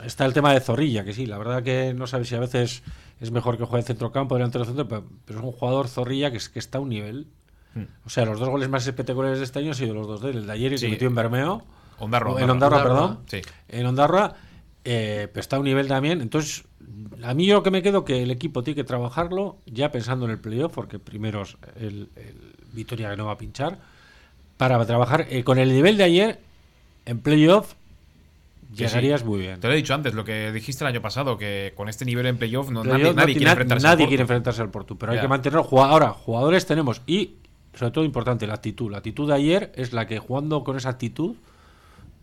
[0.05, 2.85] Está el tema de Zorrilla, que sí, la verdad que no sabes si a veces
[3.19, 6.49] es mejor que juegue centrocampo delante del centro, pero es un jugador Zorrilla que, es,
[6.49, 7.27] que está a un nivel.
[8.05, 10.31] O sea, los dos goles más espectaculares de este año han sido los dos de
[10.31, 10.87] él, el de ayer y Sí.
[10.87, 11.63] que metió en Bermeo.
[11.99, 12.83] Ondarroa, En Ondarroa.
[12.83, 13.19] Perdón.
[13.27, 13.41] Sí.
[13.69, 14.35] En Ondarroa,
[14.85, 16.21] eh, pero está a un nivel también.
[16.21, 16.65] Entonces,
[17.23, 20.25] a mí yo lo que me quedo que el equipo tiene que trabajarlo ya pensando
[20.25, 22.35] en el playoff, porque primero es el, el
[22.73, 23.79] Vitoria que no va a pinchar,
[24.57, 26.41] para trabajar eh, con el nivel de ayer
[27.07, 27.75] en playoff.
[28.73, 29.27] Sí, Llegarías sí.
[29.27, 29.59] muy bien.
[29.61, 32.27] Te lo he dicho antes, lo que dijiste el año pasado, que con este nivel
[32.27, 34.71] en playoff no, Pero nadie, no nadie ti- quiere na- enfrentarse nadie quiere enfrentarse al
[34.71, 35.67] Porto, pero hay que mantenerlo.
[35.83, 37.33] Ahora, jugadores tenemos y,
[37.75, 38.91] sobre todo importante, la actitud.
[38.91, 41.37] La actitud de ayer es la que jugando con esa actitud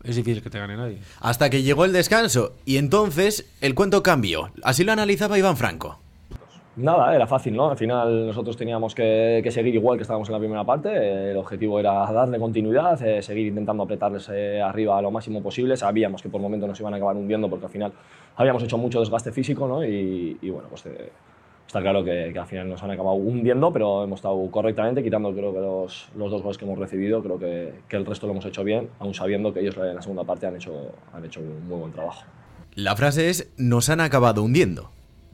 [0.04, 0.98] es difícil que te gane nadie.
[1.20, 4.50] Hasta que llegó el descanso y entonces el cuento cambió.
[4.62, 5.98] Así lo analizaba Iván Franco.
[6.76, 7.70] Nada, era fácil, ¿no?
[7.70, 11.32] Al final nosotros teníamos que, que seguir igual que estábamos en la primera parte.
[11.32, 15.76] El objetivo era darle continuidad, eh, seguir intentando apretarles eh, arriba lo máximo posible.
[15.76, 17.92] Sabíamos que por momentos nos iban a acabar hundiendo porque al final
[18.36, 19.84] habíamos hecho mucho desgaste físico, ¿no?
[19.84, 21.10] Y, y bueno, pues eh,
[21.68, 25.52] está claro que, al final nos han acabado hundiendo, pero hemos estado correctamente, quitando creo
[25.52, 27.22] que los, los dos goles que hemos recibido.
[27.22, 30.02] Creo que, que el resto lo hemos hecho bien, aún sabiendo que ellos en la
[30.02, 32.24] segunda parte han hecho, han hecho un muy buen trabajo.
[32.74, 34.90] La frase es, nos han acabado hundiendo.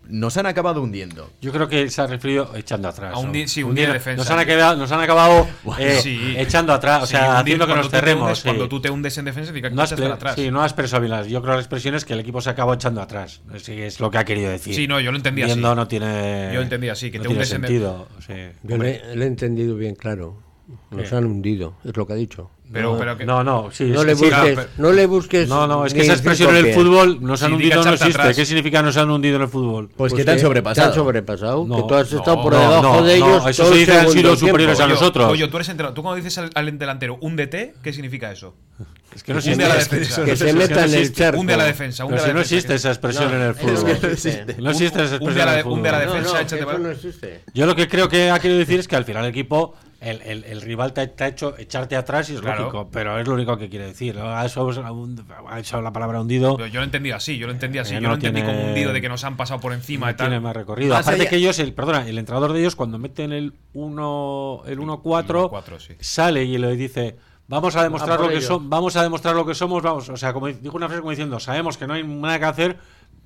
[0.09, 1.31] Nos han acabado hundiendo.
[1.41, 3.15] Yo creo que se ha referido echando atrás.
[3.15, 4.23] A un sí, un Hundiendo- día de defensa.
[4.23, 5.47] Nos han acabado, nos han acabado
[5.79, 6.35] eh, Sí.
[6.37, 8.29] echando atrás, o Sí, sea, haciendo que nos cerremos.
[8.31, 8.43] hundes- sí.
[8.45, 10.35] Cuando tú te hundes en defensa, significa que No has, atrás.
[10.37, 12.41] sí, no has expresado bien las- Yo creo que la expresión es que el equipo
[12.41, 13.41] se acabó echando atrás.
[13.63, 14.75] Sí, es lo que ha querido decir.
[14.75, 15.59] Sí, no, yo lo entendí así.
[15.61, 16.51] No tiene.
[16.53, 18.09] Yo entendí así, que no te tiene hundes en de- sentido.
[18.27, 18.35] sí.
[18.63, 20.43] Yo le, le he entendido bien claro.
[20.91, 21.17] Nos ¿Qué?
[21.17, 22.51] han hundido, es lo que ha dicho.
[22.73, 23.85] Pero, no, pero que, No, no, sí.
[23.85, 25.49] no es le que sí, busques, claro, no le busques.
[25.49, 28.21] No, no, es que esa expresión en el fútbol nos han hundido no existe.
[28.21, 28.37] atrás.
[28.37, 29.91] ¿Qué significa nos han hundido en el fútbol?
[29.97, 30.89] Pues, que te han Te sobrepasado.
[30.89, 33.47] han sobrepasado, No, que tú has no, estado por debajo no, de no, ellos.
[33.49, 34.37] eso se el dice han sido tiempo.
[34.37, 35.29] superiores a nosotros.
[35.29, 35.95] Goyo, tú eres entrenador.
[35.95, 38.55] Tú cuando dices al, al delantero un DT, ¿qué significa eso?
[39.15, 39.65] Es que no Hunde existe.
[39.65, 40.25] a la defensa.
[40.25, 41.41] Que es se meta en el charco.
[41.41, 42.05] Hunde a la defensa.
[42.05, 43.85] hunde Pero si no existe esa expresión en el fútbol.
[44.03, 44.57] no existe.
[44.59, 46.23] No existe esa Hunde expresión en el hunde a la fútbol.
[46.25, 47.41] Defensa, échate.
[47.55, 50.23] Yo lo que creo que ha querido decir es que al final el equipo, el,
[50.23, 52.65] el- el rival te, te ha hecho echarte atrás y es Claro.
[52.65, 54.19] lógico, pero es lo único que quiere decir.
[54.19, 54.45] Ha
[55.59, 56.59] hecho la palabra hundido.
[56.59, 57.93] Yo, yo lo entendí así, yo lo entendí así.
[57.95, 60.07] Eh, yo no lo entendí tiene- como hundido de que nos han pasado por encima
[60.07, 60.27] no y tal.
[60.29, 60.95] tiene más recorrido.
[60.97, 64.79] Aparte allá- que ellos, el, perdona, el entrenador de ellos cuando meten el 1 el
[64.79, 65.95] 1-4 1-4, sí.
[66.01, 69.35] sale y le dice vamos a demostrar A por lo que somos, vamos a demostrar
[69.35, 71.93] lo que somos, vamos, o sea, como dijo una frase como diciendo, sabemos que no
[71.95, 72.79] hay nada que hacer,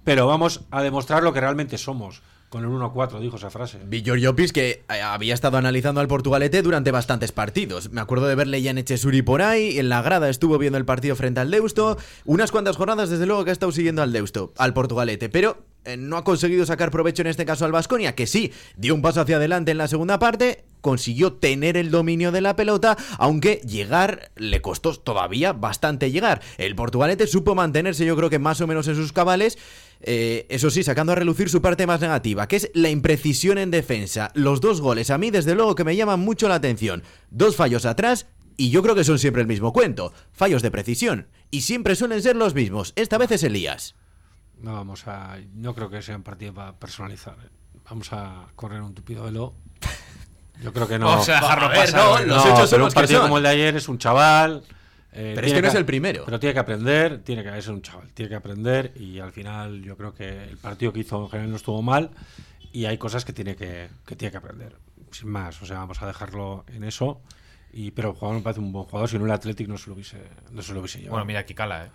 [0.05, 2.23] pero vamos a demostrar lo que realmente somos.
[2.49, 3.79] Con el 1-4 dijo esa frase.
[3.85, 4.19] Villor
[4.53, 7.91] que eh, había estado analizando al Portugalete durante bastantes partidos.
[7.91, 10.87] Me acuerdo de verle ya en Echesuri por ahí, en la grada estuvo viendo el
[10.87, 14.55] partido frente al Deusto, unas cuantas jornadas desde luego que ha estado siguiendo al Deusto,
[14.57, 18.27] al Portugalete, pero eh, no ha conseguido sacar provecho en este caso al Vasconia, que
[18.27, 22.41] sí, dio un paso hacia adelante en la segunda parte, consiguió tener el dominio de
[22.41, 26.43] la pelota, aunque llegar le costó todavía bastante llegar.
[26.57, 29.59] El Portugalete supo mantenerse yo creo que más o menos en sus cabales,
[30.01, 33.71] eh, eso sí, sacando a relucir su parte más negativa, que es la imprecisión en
[33.71, 34.31] defensa.
[34.35, 37.03] Los dos goles a mí desde luego que me llaman mucho la atención.
[37.31, 40.13] Dos fallos atrás y yo creo que son siempre el mismo cuento.
[40.33, 41.29] Fallos de precisión.
[41.51, 42.93] Y siempre suelen ser los mismos.
[42.97, 43.95] Esta vez es Elías.
[44.61, 45.39] No vamos a.
[45.55, 47.37] No creo que sea un partido para personalizar.
[47.89, 49.55] Vamos a correr un tupido velo.
[50.63, 51.07] Yo creo que no.
[51.07, 52.01] Vamos a dejarlo A ver, pasar.
[52.05, 52.27] no, güey.
[52.27, 53.29] los No, hechos son pero un que partido son.
[53.29, 54.63] como el de ayer es un chaval.
[55.13, 56.25] eh, Pero es tiene que no es el primero.
[56.25, 59.83] Pero tiene que aprender, tiene que es un chaval, tiene que aprender y al final
[59.83, 62.11] yo creo que el partido que hizo en general no estuvo mal
[62.73, 64.77] y hay cosas que tiene que, que tiene que aprender.
[65.11, 67.21] Sin más, o sea, vamos a dejarlo en eso.
[67.73, 69.89] Y, pero el jugador me parece un buen jugador, si no el Athletic no se
[69.89, 70.19] lo hubiese,
[70.53, 71.13] no se lo hubiese llevado.
[71.13, 71.91] Bueno, mira, Kikala, ¿eh?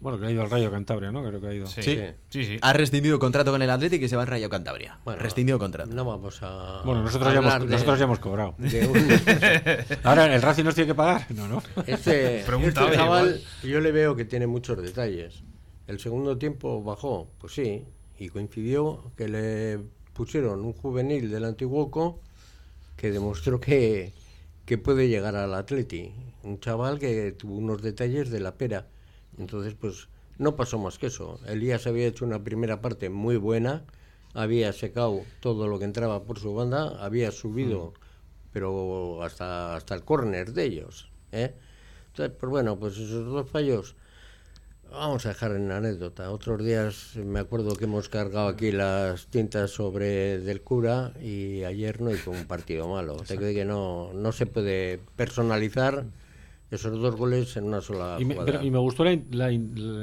[0.00, 1.22] Bueno, que ha ido al Rayo Cantabria, ¿no?
[1.26, 1.66] Creo que ha ido.
[1.66, 1.98] Sí, Sí.
[2.28, 2.44] sí.
[2.44, 2.58] sí.
[2.60, 4.98] Ha rescindido contrato con el Athletic y se va al Rayo Cantabria.
[5.04, 5.94] Bueno, rescindido contrato.
[5.94, 6.82] No vamos a.
[6.84, 8.54] Bueno, nosotros ya, hemos, hablar de- nosotros ya hemos cobrado.
[8.58, 11.26] de un- Ahora, ¿el Racing nos tiene que pagar?
[11.30, 11.62] No, no.
[11.86, 15.42] Este, Pregunta, este chaval, yo le veo que tiene muchos detalles.
[15.86, 17.84] El segundo tiempo bajó, pues sí,
[18.18, 19.78] y coincidió que le
[20.12, 22.20] pusieron un juvenil del Antiguoco
[22.96, 24.12] que demostró que,
[24.66, 26.12] que puede llegar al Atleti.
[26.42, 28.86] Un chaval que tuvo unos detalles de la pera.
[29.38, 31.38] Entonces, pues no pasó más que eso.
[31.46, 33.84] Elías había hecho una primera parte muy buena,
[34.32, 37.94] había secado todo lo que entraba por su banda, había subido,
[38.52, 41.10] pero hasta, hasta el córner de ellos.
[41.32, 41.54] ¿eh?
[42.08, 43.96] Entonces, pues bueno, pues esos dos fallos
[44.90, 46.30] vamos a dejar en anécdota.
[46.30, 52.00] Otros días me acuerdo que hemos cargado aquí las tintas sobre del cura y ayer
[52.00, 53.16] no hizo un partido malo.
[53.16, 56.06] Te creo que no, no se puede personalizar
[56.74, 58.52] esos dos goles en una sola Y me, jugada.
[58.52, 59.50] pero- y me gustó la, la-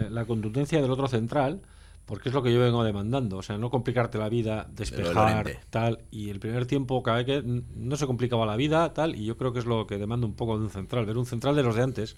[0.10, 1.62] la contundencia del otro central,
[2.06, 3.38] porque es lo que yo vengo demandando.
[3.38, 6.00] O sea, no complicarte la vida, despejar, tal.
[6.12, 7.44] Y el primer tiempo, cada vez que
[7.76, 9.16] no se complicaba la vida, tal.
[9.16, 11.06] Y yo creo que es lo que demanda un poco de un central.
[11.06, 12.18] Ver un central de los de antes.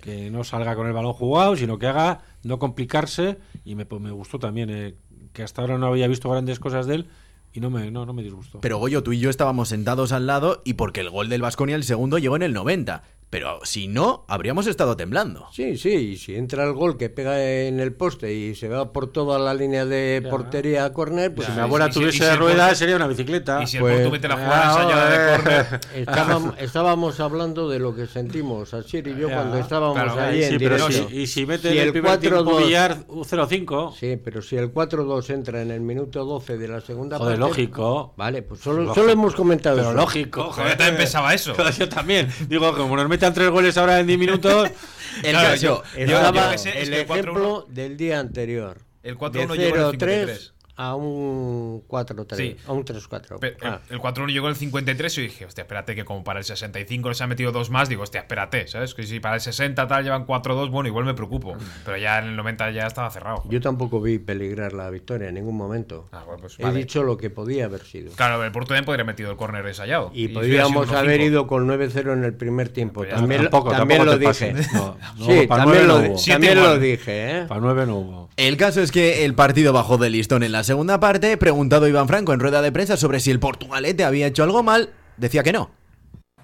[0.00, 3.38] Que no salga con el balón jugado, sino que haga no complicarse.
[3.64, 4.94] Y me, pues, me gustó también, eh,
[5.32, 7.06] que hasta ahora no había visto grandes cosas de él.
[7.52, 8.60] Y no me, no, no me disgustó.
[8.60, 11.74] Pero Goyo, tú y yo estábamos sentados al lado y porque el gol del Vasconia,
[11.74, 13.02] el segundo, llegó en el 90.
[13.28, 15.46] Pero si no, habríamos estado temblando.
[15.52, 18.92] Sí, sí, y si entra el gol que pega en el poste y se va
[18.92, 20.30] por toda la línea de Ya.
[20.30, 23.60] portería a córner, pues si mi Ya, abuela tuviese si ruedas, sería una bicicleta.
[23.62, 25.80] Y si Pues- el Porto mete la jugada Ah, ensayada de córner.
[25.96, 29.34] estábamos, estábamos hablando de lo que sentimos, Asier y yo, Ya.
[29.34, 31.08] cuando estábamos Claro, ahí en Sí, pero directo.
[31.10, 34.16] si, y si mete Si en el el primer tiempo 4-2 Villar un 0-5, Sí,
[34.22, 37.48] pero si el 4-2 entra en el minuto 12 de la segunda Joder, parte...
[37.50, 38.14] lógico.
[38.16, 38.94] Vale, pues solo, Lógico.
[38.94, 39.96] solo hemos comentado pero eso.
[39.98, 40.44] lógico.
[40.52, 41.54] Joder, yo también pensaba eso.
[41.76, 42.28] Yo también.
[42.48, 44.68] Digo, como nos metan tres goles ahora en 10 minutos.
[45.22, 48.78] El Claro, caso, yo- Estaba yo es el el 4-1 ejemplo del día anterior.
[49.02, 50.54] El 4-1 de llegó en el 0-3 53.
[50.76, 52.56] A un 4-3, Sí.
[52.66, 53.38] a un 3-4.
[53.40, 53.80] Pe- Ah.
[53.88, 56.38] El, el 4-1 llegó en el 53 y yo dije, hostia, espérate, que como para
[56.40, 58.94] el 65 les han metido dos más, digo, hostia, espérate, ¿sabes?
[58.94, 61.56] Que si para el 60 tal llevan 4-2, bueno, igual me preocupo.
[61.84, 63.42] Pero ya en el 90 ya estaba cerrado.
[63.48, 66.08] Yo tampoco vi peligrar la victoria en ningún momento.
[66.12, 66.78] Ah, bueno, pues He vale.
[66.78, 68.12] dicho lo que podía haber sido.
[68.12, 70.10] Claro, el Porto podría haber metido el córner ensayado.
[70.12, 70.96] Y podíamos 1-5.
[70.98, 73.00] haber ido con 9-0 en el primer tiempo.
[73.00, 74.52] Pues también tampoco, también tampoco lo dije.
[74.74, 77.38] No, no, sí, para también, lo, no también lo dije.
[77.40, 77.44] ¿eh?
[77.48, 78.30] Para 9 no hubo.
[78.36, 81.36] el caso es que el partido bajó de listón en la segunda parte.
[81.38, 84.90] Preguntado Iván Franco en rueda de prensa sobre si el Portugalete había hecho algo mal,
[85.16, 85.70] decía que no.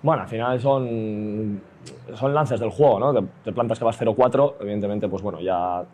[0.02, 1.60] Bueno, al final son,
[2.14, 3.28] son lances del juego, ¿no?
[3.44, 5.84] Te, plantas que vas 0-4, evidentemente, pues bueno, ya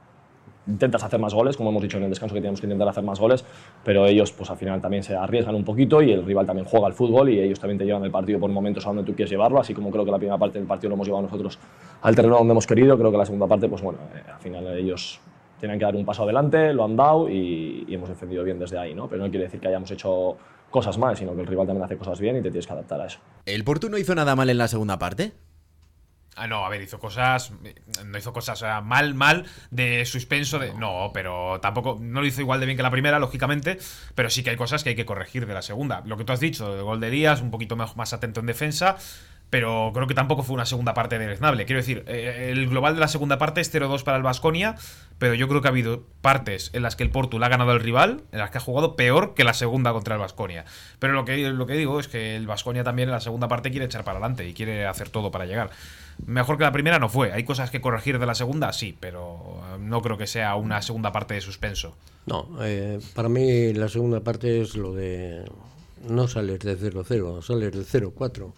[0.67, 3.03] intentas hacer más goles, como hemos dicho en el descanso que teníamos que intentar hacer
[3.03, 3.43] más goles,
[3.83, 6.87] pero ellos pues al final también se arriesgan un poquito y el rival también juega
[6.87, 9.31] al fútbol y ellos también te llevan el partido por momentos a donde tú quieres
[9.31, 11.59] llevarlo, así como creo que la primera parte del partido lo hemos llevado nosotros
[12.03, 14.67] al terreno donde hemos querido, creo que la segunda parte, pues bueno, eh, al final
[14.77, 15.21] ellos
[15.59, 18.79] tienen que dar un paso adelante, lo han dado y, y hemos defendido bien desde
[18.79, 19.09] ahí, ¿no?
[19.09, 20.37] Pero no quiere decir que hayamos hecho
[20.71, 23.01] cosas mal, sino que el rival también hace cosas bien y te tienes que adaptar
[23.01, 23.19] a eso.
[23.47, 25.33] ¿El Porto no hizo nada mal en la segunda parte?
[26.39, 27.53] Ah, no, a ver, hizo cosas.
[28.07, 30.61] No hizo cosas o sea, mal, mal, de suspenso.
[30.61, 31.99] De, no, pero tampoco.
[32.01, 33.79] No lo hizo igual de bien que la primera, lógicamente.
[34.15, 36.03] Pero sí que hay cosas que hay que corregir de la segunda.
[36.07, 38.47] Lo que tú has dicho, el gol de Díaz, un poquito más, más atento en
[38.47, 38.97] defensa.
[39.51, 41.65] Pero creo que tampoco fue una segunda parte deleznable.
[41.65, 44.77] Quiero decir, eh, el global de la segunda parte es 0-2 para el Vasconia.
[45.19, 47.73] Pero yo creo que ha habido partes en las que el Porto le ha ganado
[47.73, 50.65] al rival, en las que ha jugado peor que la segunda contra el Vasconia.
[50.99, 53.71] Pero lo que, lo que digo es que el Vasconia también en la segunda parte
[53.71, 55.71] quiere echar para adelante y quiere hacer todo para llegar.
[56.27, 57.33] Mejor que la primera no fue.
[57.33, 60.83] Hay cosas que corregir de la segunda, sí, pero eh, no creo que sea una
[60.83, 61.97] segunda parte de suspenso.
[62.27, 65.45] No, eh, para mí la segunda parte es lo de
[66.07, 68.53] no sales de 0-0, sales de 0-4.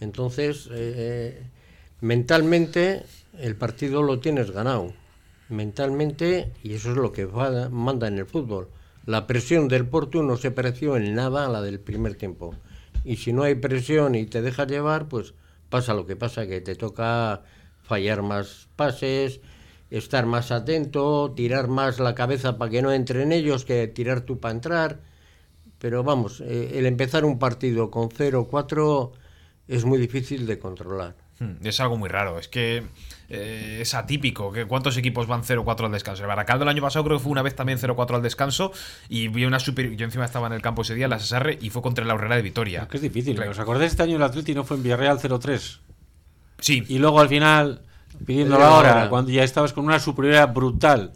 [0.00, 1.42] Entonces, eh,
[2.00, 3.04] mentalmente
[3.38, 4.92] el partido lo tienes ganado.
[5.48, 8.68] Mentalmente, y eso es lo que manda en el fútbol.
[9.06, 12.54] La presión del Porto no se pareció en nada a la del primer tiempo.
[13.04, 15.34] Y si no hay presión y te dejas llevar, pues
[15.68, 17.42] pasa lo que pasa, que te toca
[17.82, 19.40] fallar más pases,
[19.90, 24.38] estar más atento, tirar más la cabeza para que no entren ellos, que tirar tú
[24.38, 25.00] para entrar.
[25.78, 29.12] Pero vamos, eh, el empezar un partido con 0-4
[29.70, 31.16] es muy difícil de controlar.
[31.38, 32.38] Hmm, Es algo muy raro.
[32.38, 32.82] Es que
[33.28, 34.52] eh, es atípico.
[34.52, 36.22] Que ¿Cuántos equipos van 0-4 al descanso?
[36.22, 38.72] El Baracaldo el año pasado creo que fue una vez también 0-4 al descanso.
[39.08, 39.90] Y vi una super.
[39.96, 42.36] Yo encima estaba en el campo ese día, la SSR, y fue contra la Herrera
[42.36, 42.82] de Vitoria.
[42.82, 43.36] Es que es difícil.
[43.36, 43.52] Claro.
[43.52, 45.78] ¿Os acordáis este año el Atleti no fue en Villarreal 0-3?
[46.58, 47.80] Sí, Y luego al final,
[48.26, 49.08] pidiéndolo Pero ahora, ahora.
[49.08, 51.12] cuando ya estabas con una superioridad brutal.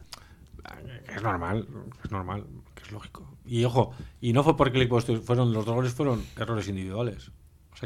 [1.14, 1.66] Es normal,
[2.02, 2.44] es normal,
[2.74, 3.28] que es lógico.
[3.46, 3.92] Y ojo,
[4.22, 7.30] y no fue porque el equipo fueron los dos goles fueron errores individuales.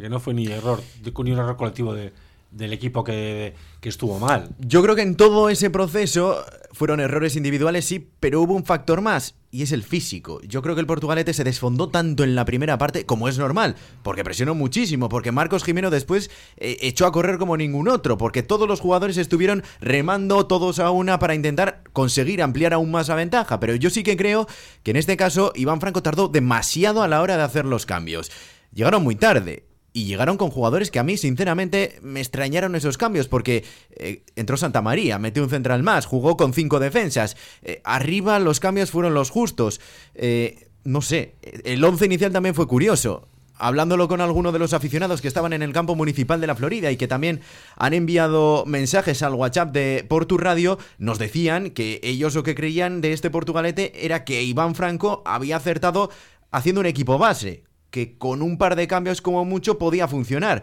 [0.00, 2.12] Que no fue ni error, ni un error colectivo de,
[2.50, 4.50] del equipo que, que estuvo mal.
[4.58, 9.00] Yo creo que en todo ese proceso fueron errores individuales, sí, pero hubo un factor
[9.00, 10.40] más, y es el físico.
[10.42, 13.76] Yo creo que el Portugalete se desfondó tanto en la primera parte, como es normal,
[14.02, 18.42] porque presionó muchísimo, porque Marcos Jimeno después eh, echó a correr como ningún otro, porque
[18.42, 23.14] todos los jugadores estuvieron remando todos a una para intentar conseguir ampliar aún más la
[23.14, 23.60] ventaja.
[23.60, 24.46] Pero yo sí que creo
[24.82, 28.30] que en este caso Iván Franco tardó demasiado a la hora de hacer los cambios.
[28.72, 29.64] Llegaron muy tarde.
[29.92, 34.56] Y llegaron con jugadores que a mí, sinceramente, me extrañaron esos cambios, porque eh, entró
[34.56, 37.36] Santa María, metió un central más, jugó con cinco defensas.
[37.62, 39.80] Eh, arriba los cambios fueron los justos.
[40.14, 43.28] Eh, no sé, el once inicial también fue curioso.
[43.60, 46.92] Hablándolo con algunos de los aficionados que estaban en el campo municipal de la Florida
[46.92, 47.40] y que también
[47.74, 53.00] han enviado mensajes al WhatsApp de Portu Radio, nos decían que ellos lo que creían
[53.00, 56.10] de este Portugalete era que Iván Franco había acertado
[56.52, 60.62] haciendo un equipo base, que con un par de cambios como mucho podía funcionar.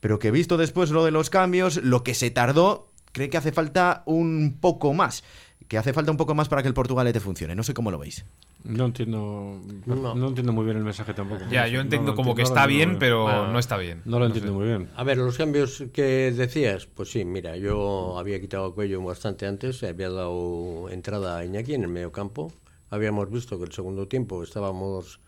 [0.00, 3.52] Pero que visto después lo de los cambios, lo que se tardó, cree que hace
[3.52, 5.22] falta un poco más.
[5.68, 7.54] Que hace falta un poco más para que el Portugalete funcione.
[7.54, 8.24] No sé cómo lo veis.
[8.64, 11.42] No entiendo, no, entiendo muy bien el mensaje tampoco.
[11.50, 14.02] Ya, yo entiendo como que está bien, pero no está bien.
[14.04, 14.88] No lo entiendo muy bien.
[14.94, 19.46] A ver, los cambios que decías, pues sí, mira, yo había quitado a Cuello bastante
[19.46, 22.52] antes, había dado entrada a Iñaki en el medio campo.
[22.90, 25.20] Habíamos visto que el segundo tiempo estábamos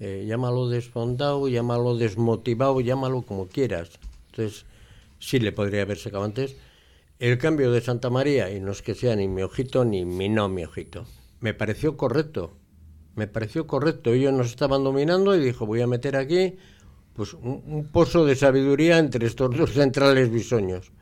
[0.00, 3.90] eh, llámalo desfondado, llámalo desmotivado, llámalo como quieras.
[4.30, 4.64] Entonces,
[5.18, 6.56] sí le podría haber sacado antes.
[7.18, 10.30] El cambio de Santa María, y no es que sea ni mi ojito ni mi
[10.30, 11.04] no mi ojito,
[11.40, 12.56] me pareció correcto.
[13.14, 14.14] Me pareció correcto.
[14.14, 16.56] Ellos nos estaban dominando y dijo, voy a meter aquí
[17.12, 20.92] pues un, pozo de sabiduría entre estos dos centrales bisoños.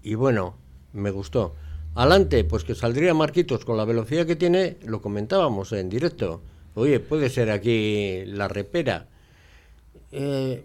[0.00, 0.54] Y bueno,
[0.92, 1.56] me gustó.
[1.96, 6.42] Adelante, pues que saldría Marquitos con la velocidad que tiene, lo comentábamos en directo
[6.78, 9.08] Oye, puede ser aquí la repera.
[10.12, 10.62] Eh,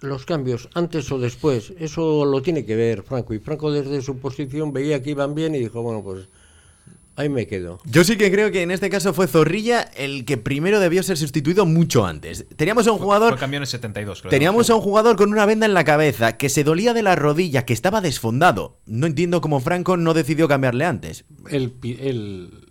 [0.00, 3.34] los cambios, antes o después, eso lo tiene que ver Franco.
[3.34, 6.28] Y Franco desde su posición veía que iban bien y dijo, bueno, pues
[7.16, 7.80] ahí me quedo.
[7.84, 11.16] Yo sí que creo que en este caso fue Zorrilla el que primero debió ser
[11.16, 12.46] sustituido mucho antes.
[12.56, 13.38] Teníamos a un jugador...
[13.38, 14.30] Fue, en 72, creo.
[14.30, 17.16] Teníamos a un jugador con una venda en la cabeza, que se dolía de la
[17.16, 18.78] rodilla, que estaba desfondado.
[18.86, 21.24] No entiendo cómo Franco no decidió cambiarle antes.
[21.48, 22.63] El, el,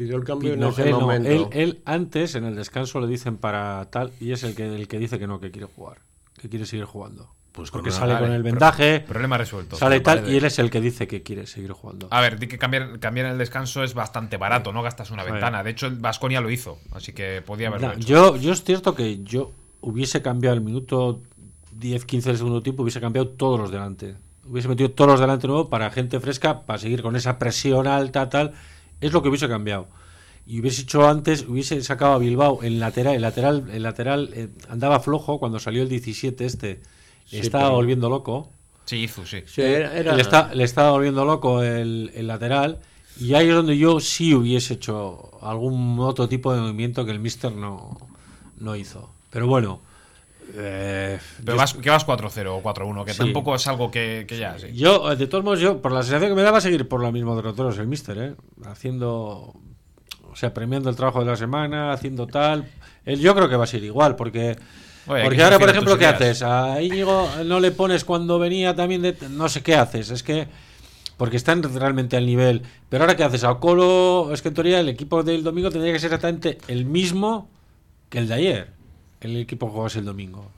[0.00, 1.28] Pidió el cambio en no, ese él, no, momento.
[1.28, 4.88] él, él antes, en el descanso, le dicen para tal, y es el que, el
[4.88, 5.98] que dice que no, que quiere jugar,
[6.40, 7.28] que quiere seguir jugando.
[7.52, 9.76] Pues Porque sale con el pro- vendaje, Problema resuelto.
[9.76, 12.08] sale tal, y él es el que dice que quiere seguir jugando.
[12.10, 15.32] A ver, di que cambiar, cambiar el descanso es bastante barato, no gastas una Sí.
[15.32, 15.62] ventana.
[15.62, 18.06] De hecho, el Vasconia lo hizo, así que podía haberlo Nah, hecho.
[18.08, 21.20] yo, yo es cierto que yo hubiese cambiado el minuto
[21.78, 24.14] 10-15 del segundo tiempo, hubiese cambiado todos los delante.
[24.46, 28.30] Hubiese metido todos los delante nuevo para gente fresca, para seguir con esa presión alta,
[28.30, 28.52] tal.
[29.00, 29.88] Es lo que hubiese cambiado.
[30.46, 34.48] Y hubiese hecho antes, hubiese sacado a Bilbao el lateral, el lateral, el lateral eh,
[34.68, 36.80] andaba flojo cuando salió el 17 este.
[37.30, 38.50] estaba pero- volviendo loco.
[38.86, 39.42] Sí, hizo, sí.
[39.46, 42.80] Sí, era- era- Le, está- le estaba volviendo loco el, el lateral.
[43.20, 47.20] Y ahí es donde yo sí hubiese hecho algún otro tipo de movimiento que el
[47.20, 47.98] Mister no,
[48.58, 49.10] no hizo.
[49.30, 49.80] Pero bueno.
[50.54, 53.18] Eh, Pero vas, que vas 4-0 o 4-1, que Sí.
[53.18, 54.68] tampoco es algo que, que ya, sí.
[54.74, 57.34] yo, de todos modos, yo, por la sensación que me daba, seguir por la misma
[57.34, 58.34] derroteros el Mister, ¿eh?
[58.66, 59.54] Haciendo.
[60.32, 62.68] O sea, premiando el trabajo de la semana, haciendo tal.
[63.04, 64.56] Él, yo creo que va a ser igual, porque.
[65.06, 66.14] Oye, porque que ahora, por ejemplo, ¿qué ideas.
[66.16, 66.42] haces?
[66.42, 69.16] A Íñigo no le pones cuando venía también de.
[69.30, 70.10] No sé qué haces.
[70.10, 70.46] Es que.
[71.16, 72.62] Porque están realmente al nivel.
[72.88, 73.44] Pero ahora, ¿qué haces?
[73.44, 76.84] A Ocolo, es que en teoría el equipo del domingo tendría que ser exactamente el
[76.86, 77.50] mismo
[78.08, 78.79] que el de ayer.
[79.20, 80.50] El equipo que jugase el domingo.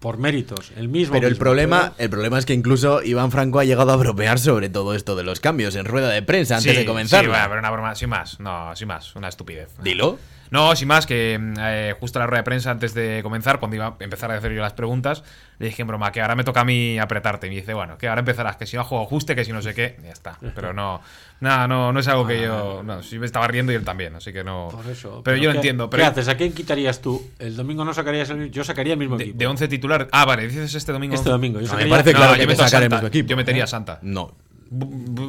[0.00, 1.14] Por méritos, el mismo.
[1.14, 3.96] Pero el mismo, problema, pero- el problema es que incluso Iván Franco ha llegado a
[3.96, 7.22] bromear sobre todo esto de los cambios en rueda de prensa antes Sí, de comenzar.
[7.24, 8.38] Sí, bueno, pero una broma, sin más.
[8.38, 9.70] No, sin más, una estupidez.
[9.82, 10.18] Dilo.
[10.50, 13.58] No, sin más, que mm, eh, justo en la rueda de prensa antes de comenzar,
[13.58, 15.24] cuando iba a empezar a hacer yo las preguntas,
[15.58, 17.46] le dije en broma que ahora me toca a mí apretarte.
[17.46, 19.62] Y me dice, bueno, que ahora empezarás, que si no juego ajuste, que si no
[19.62, 20.38] sé qué, ya está.
[20.54, 21.00] Pero no,
[21.40, 22.82] nada, no, no es algo que yo.
[22.84, 24.68] No, sí me estaba riendo y él también, así que no.
[24.70, 25.22] Por eso.
[25.24, 25.90] Pero, yo lo ¿qué- entiendo.
[25.90, 26.28] ¿Qué Pero haces?
[26.28, 27.24] ¿A quién quitarías tú?
[27.38, 29.38] El domingo no sacarías el Yo sacaría el mismo de, equipo.
[29.38, 30.08] de 11 titular.
[30.12, 31.14] Ah, vale, dices este domingo.
[31.14, 31.60] Este domingo.
[31.60, 33.06] Yo A mí me sacaría- parece No, claro yo que te a sacar el mismo
[33.08, 33.28] equipo.
[33.28, 33.98] Yo metería a Santa.
[34.02, 34.32] No.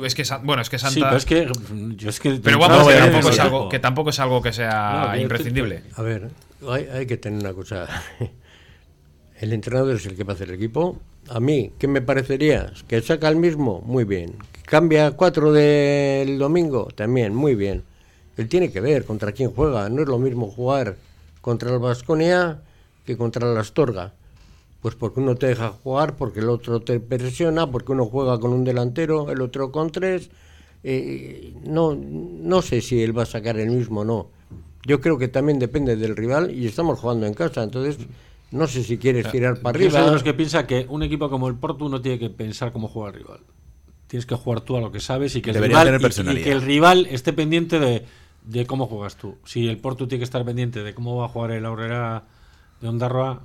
[0.03, 0.93] Es que, bueno, es que Santa.
[0.93, 1.51] Sí, pero es que.
[1.95, 4.09] Yo es que Pero de vamos, entrada que no, tampoco, no, es algo, que tampoco
[4.09, 5.83] es algo que sea imprescindible.
[5.95, 6.29] A ver,
[6.67, 7.87] hay, hay que tener una cosa.
[9.39, 10.99] El entrenador es el que va a hacer el equipo.
[11.29, 12.73] A mí, ¿qué me parecería?
[12.87, 14.33] Que saca el mismo, muy bien.
[14.51, 17.83] Que cambia cuatro del domingo, también, muy bien.
[18.35, 19.89] Él tiene que ver contra quién juega.
[19.89, 20.95] No es lo mismo jugar
[21.41, 22.61] contra el Vasconia
[23.05, 24.13] que contra el Astorga.
[24.81, 28.53] Pues porque uno te deja jugar, porque el otro te presiona, porque uno juega con
[28.53, 30.29] un delantero, el otro con tres.
[30.83, 34.27] Eh, no, no sé si él va a sacar el mismo o no.
[34.85, 37.97] Yo creo que también depende del rival y estamos jugando en casa, entonces
[38.51, 40.05] no sé si quieres tirar para Yo soy arriba.
[40.07, 42.87] de los que piensa que un equipo como el Porto no tiene que pensar cómo
[42.87, 43.39] juega el rival.
[44.07, 46.03] Tienes que jugar tú a lo que sabes y que el, Debería rival, tener y-
[46.03, 46.43] y, personalidad.
[46.45, 48.05] que el rival esté pendiente de,
[48.45, 49.35] de cómo juegas tú.
[49.43, 52.23] Si el Porto tiene que estar pendiente de cómo va a jugar el Aurrera
[52.79, 53.41] de Ondarroa,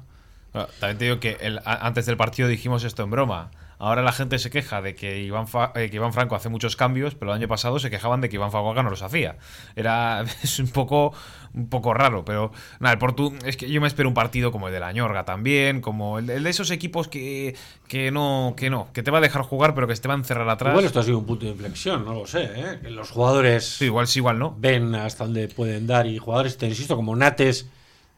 [0.53, 3.51] Bueno, también te digo que el- antes del partido dijimos esto en broma.
[3.79, 6.77] Ahora la gente se queja de que Iván, Fa- eh, que Iván Franco hace muchos
[6.77, 9.39] cambios, pero el año pasado se quejaban de que Iván Faguaga no los hacía.
[9.75, 11.13] Era es un poco
[11.55, 14.69] un poco raro, pero nada, el Portu es que yo me espero un partido como
[14.69, 17.57] el de la Ñorga también, como el de, el de esos equipos que,
[17.89, 20.19] que no que no, que te va a dejar jugar pero que te va a
[20.19, 20.71] encerrar atrás.
[20.71, 22.45] Igual esto ha sido un punto de inflexión, no lo sé.
[22.55, 22.79] ¿eh?
[22.83, 24.55] Que los jugadores Sí, igual sí, igual no.
[24.57, 27.69] ven hasta dónde pueden dar y jugadores, te insisto, como Nates,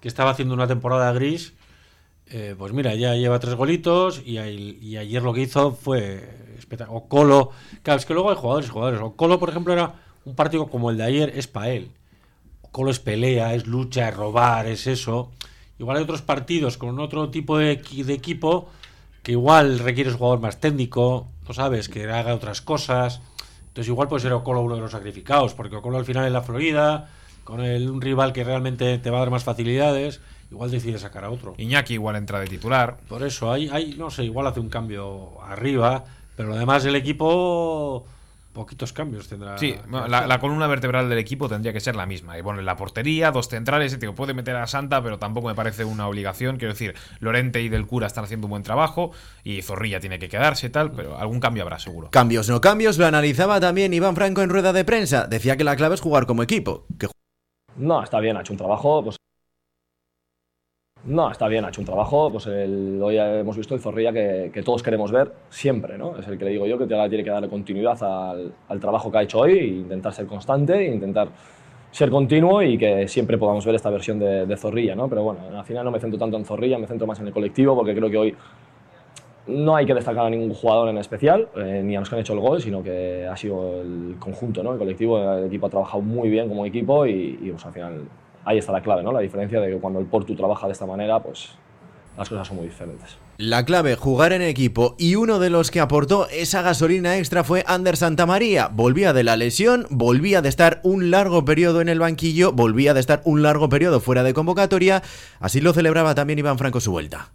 [0.02, 1.54] que estaba haciendo una temporada gris,
[2.26, 7.02] eh, pues mira, ya lleva tres golitos y, ayer lo que hizo fue espectacular.
[7.02, 7.50] O Colo,
[7.82, 9.00] claro, es que luego hay jugadores y jugadores.
[9.00, 9.94] O Colo, por ejemplo, era
[10.24, 11.90] un partido como el de ayer, es para él.
[12.72, 15.30] Colo es pelea, es lucha, es robar, es eso.
[15.78, 18.68] Igual hay otros partidos con otro tipo de equipo
[19.24, 23.20] que igual requiere un jugador más técnico, no sabes, que haga otras cosas.
[23.68, 26.42] Entonces igual puede ser Ocolo uno de los sacrificados, porque Ocolo al final en la
[26.42, 27.10] Florida,
[27.42, 30.20] con el- un rival que realmente te va a dar más facilidades,
[30.54, 31.54] igual decide sacar a otro.
[31.58, 32.96] Iñaki igual entra de titular.
[33.08, 36.04] Por eso, hay, hay, no sé, igual hace un cambio arriba,
[36.36, 38.06] pero lo demás el equipo,
[38.52, 39.58] poquitos cambios tendrá.
[39.58, 42.38] Sí, bueno, la, la columna vertebral del equipo tendría que ser la misma.
[42.38, 45.54] Y bueno, en la portería, dos centrales, tío, puede meter a Santa, pero tampoco me
[45.56, 46.56] parece una obligación.
[46.56, 49.10] Quiero decir, Lorente y Del Cura están haciendo un buen trabajo
[49.42, 52.10] y Zorrilla tiene que quedarse y tal, pero algún cambio habrá seguro.
[52.10, 55.26] Cambios no cambios, lo analizaba también Iván Franco en rueda de prensa.
[55.26, 57.08] Decía que la clave es jugar como equipo, que
[57.76, 59.02] No, está bien, ha hecho un trabajo.
[59.02, 59.16] Pues...
[61.06, 62.30] No, está bien, ha hecho un trabajo.
[62.30, 66.16] Pues el- hoy hemos visto el Zorrilla que, que todos queremos ver siempre, ¿no?
[66.18, 69.18] Es el que le digo yo que tiene que darle continuidad al, al trabajo que
[69.18, 71.28] ha hecho hoy, e intentar ser constante, e intentar
[71.90, 75.08] ser continuo y que siempre podamos ver esta versión de, de Zorrilla, ¿no?
[75.08, 77.32] Pero bueno, al final no me centro tanto en Zorrilla, me centro más en el
[77.32, 78.34] colectivo porque creo que hoy
[79.46, 82.22] no hay que destacar a ningún jugador en especial, eh, ni a los que han
[82.22, 84.72] hecho el gol, sino que ha sido el conjunto, ¿no?
[84.72, 87.92] el colectivo, el equipo ha trabajado muy bien como equipo y, y, pues, al final
[88.44, 89.12] ahí está la clave, ¿no?
[89.12, 91.50] la diferencia de que cuando el Portu trabaja de esta manera, pues
[92.16, 93.18] las cosas son muy diferentes.
[93.38, 97.64] La clave, jugar en equipo, y uno de los que aportó esa gasolina extra fue
[97.66, 98.68] Ander Santamaría.
[98.68, 103.00] Volvía de la lesión, volvía de estar un largo periodo en el banquillo, volvía de
[103.00, 105.02] estar un largo periodo fuera de convocatoria.
[105.40, 107.32] Así lo celebraba también Iván Franco su vuelta.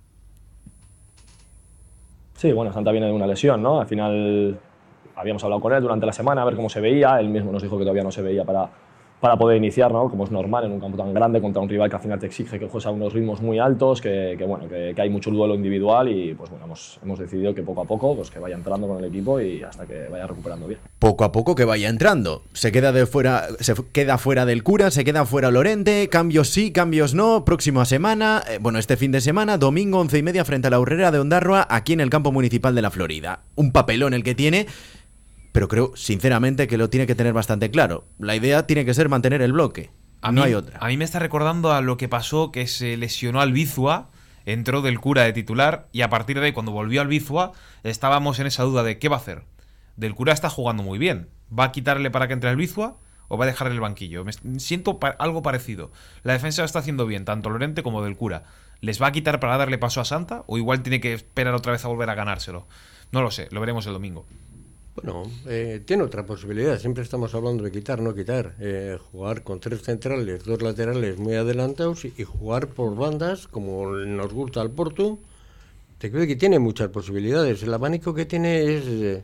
[2.35, 3.81] Sí, bueno, Santa viene de una lesión, ¿no?
[3.81, 4.57] Al final
[5.17, 7.19] habíamos hablado con él durante la semana a ver cómo se veía.
[7.19, 8.69] Él mismo nos dijo que todavía no se veía para,
[9.19, 10.09] para poder iniciar, ¿no?
[10.09, 12.27] Como es normal en un campo tan grande contra un rival que al final te
[12.27, 16.09] exige que juegues a unos ritmos muy altos, que, bueno, que, hay mucho duelo individual
[16.09, 18.97] y pues bueno, hemos, hemos decidido que poco a poco pues que vaya entrando con
[18.99, 20.79] el equipo y hasta que vaya recuperando bien.
[20.99, 22.43] Poco a poco que vaya entrando.
[22.53, 26.71] Se queda de fuera, se queda fuera del cura, se queda fuera Lorente, cambios sí,
[26.71, 27.43] cambios no.
[27.45, 30.79] Próxima semana, eh, bueno, este fin de semana, domingo once y media frente a la
[30.79, 33.41] Urrera de Ondarroa, aquí en el campo municipal de la Florida.
[33.55, 34.67] Un papelón el que tiene,
[35.51, 38.05] pero creo sinceramente que lo tiene que tener bastante claro.
[38.17, 39.91] La idea tiene que ser mantener el bloque.
[40.21, 40.79] A no mí- hay otra.
[40.81, 44.09] A mí me está recordando a lo que pasó que se lesionó al Bizua,
[44.45, 48.39] entró del cura de titular y a partir de ahí, cuando volvió al Bizua, estábamos
[48.39, 49.43] en esa duda de qué va a hacer.
[49.95, 51.29] Del cura está jugando muy bien.
[51.57, 52.97] ¿Va a quitarle para que entre al Bizua
[53.27, 54.23] o va a dejarle el banquillo?
[54.25, 55.91] Me siento pa- algo parecido.
[56.23, 58.43] La defensa lo está haciendo bien, tanto Lorente como del cura.
[58.81, 61.71] ¿Les va a quitar para darle paso a Santa o igual tiene que esperar otra
[61.73, 62.67] vez a volver a ganárselo?
[63.11, 64.25] No lo sé, lo veremos el domingo.
[64.95, 66.77] Bueno, eh, tiene otra posibilidad.
[66.79, 68.55] Siempre estamos hablando de quitar, no quitar.
[68.59, 74.33] Eh, jugar con tres centrales, dos laterales muy adelantados y, jugar por bandas, como nos
[74.33, 75.19] gusta al Porto.
[75.99, 77.63] Te creo que tiene muchas posibilidades.
[77.63, 78.85] El abanico que tiene es.
[78.87, 79.23] eh,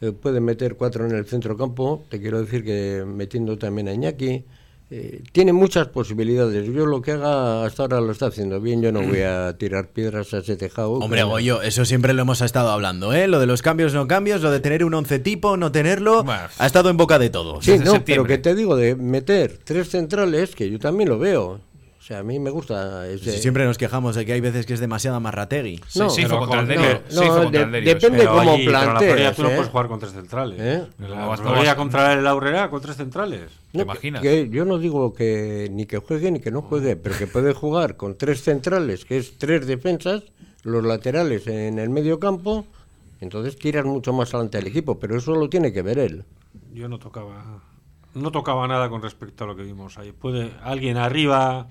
[0.00, 2.04] eh, puede meter cuatro en el centro campo.
[2.08, 4.44] Te quiero decir que metiendo también a Iñaki.
[4.90, 6.66] Eh, tiene muchas posibilidades.
[6.66, 8.80] Yo lo que haga hasta ahora lo está haciendo bien.
[8.80, 10.92] Yo no voy a tirar piedras a ese tejado.
[10.92, 13.28] Hombre, pero- Goyo, eso siempre lo hemos estado hablando, ¿eh?
[13.28, 16.42] Lo de los cambios no cambios, lo de tener un once tipo, no tenerlo, Bueno.
[16.58, 17.64] ha estado en boca de todos.
[17.64, 21.60] Sí, no, pero que te digo de meter tres centrales, que yo también lo veo.
[22.08, 23.32] Sea, a mí me gusta ese...
[23.32, 25.78] Si siempre nos quejamos de que hay veces que es demasiada marrategui.
[25.88, 26.74] Sí, No, hizo pero contra el no,
[27.22, 29.48] no, contra de- el depende Pero cómo allí, pero en la plantees, Florida tú no
[29.50, 29.54] ¿eh?
[29.56, 30.58] puedes jugar con tres centrales.
[30.58, 30.86] ¿Eh?
[31.00, 33.50] La vas- contra el Aurrera con tres centrales.
[33.72, 34.22] ¿Te imaginas?
[34.22, 37.52] que yo no digo que ni que juegue ni que no juegue, pero que puede
[37.52, 40.22] jugar con tres centrales, que es tres defensas,
[40.62, 42.64] los laterales en el medio campo,
[43.20, 46.24] entonces tiras mucho más adelante al equipo, pero eso lo tiene que ver él.
[46.72, 47.60] Yo no tocaba
[48.14, 50.12] no tocaba nada con respecto a lo que vimos ahí.
[50.12, 51.66] Puede alguien arriba,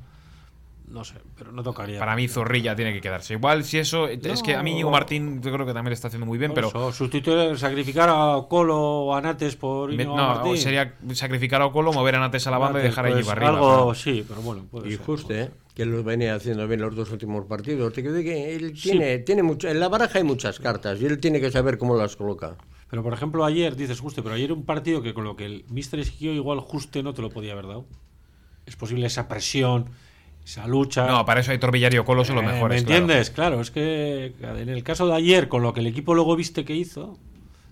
[0.88, 2.00] no sé, pero no tocaría.
[2.00, 3.34] Para mí Zorrilla tiene que quedarse.
[3.34, 4.08] Igual si eso...
[4.08, 6.54] Es que a mí Íñigo Martín yo creo que también lo está haciendo muy bien,
[6.54, 6.70] pero...
[6.70, 10.58] Eso, sustituir, sacrificar a Colo o a Nates por Íñigo no, Martín.
[10.58, 13.20] sería sacrificar a Ocolo, mover a Nates a la banda y Nates, dejar a pues,
[13.20, 13.50] Íñigo arriba.
[13.50, 15.06] Algo, pero- sí, pero bueno, puede Y ser.
[15.06, 15.52] justo, ¿eh?
[15.78, 17.94] que lo venía haciendo bien los dos últimos partidos.
[17.94, 21.40] Te que él tiene, tiene mucho, en la baraja hay muchas cartas y él tiene
[21.40, 22.56] que saber cómo las coloca.
[22.90, 25.66] Pero por ejemplo, ayer, dices Juste, pero ayer un partido que con lo que el
[25.70, 27.86] Mister exigió, igual Juste no te lo podía haber dado.
[28.66, 29.92] Es posible esa presión,
[30.48, 31.06] esa lucha.
[31.06, 32.76] No, para eso hay Torbillario Colo son los Eh, mejores.
[32.76, 33.30] ¿Me entiendes?
[33.32, 33.60] Claro.
[33.60, 36.74] es que en el caso de ayer, con lo que el equipo luego viste que
[36.74, 37.18] hizo,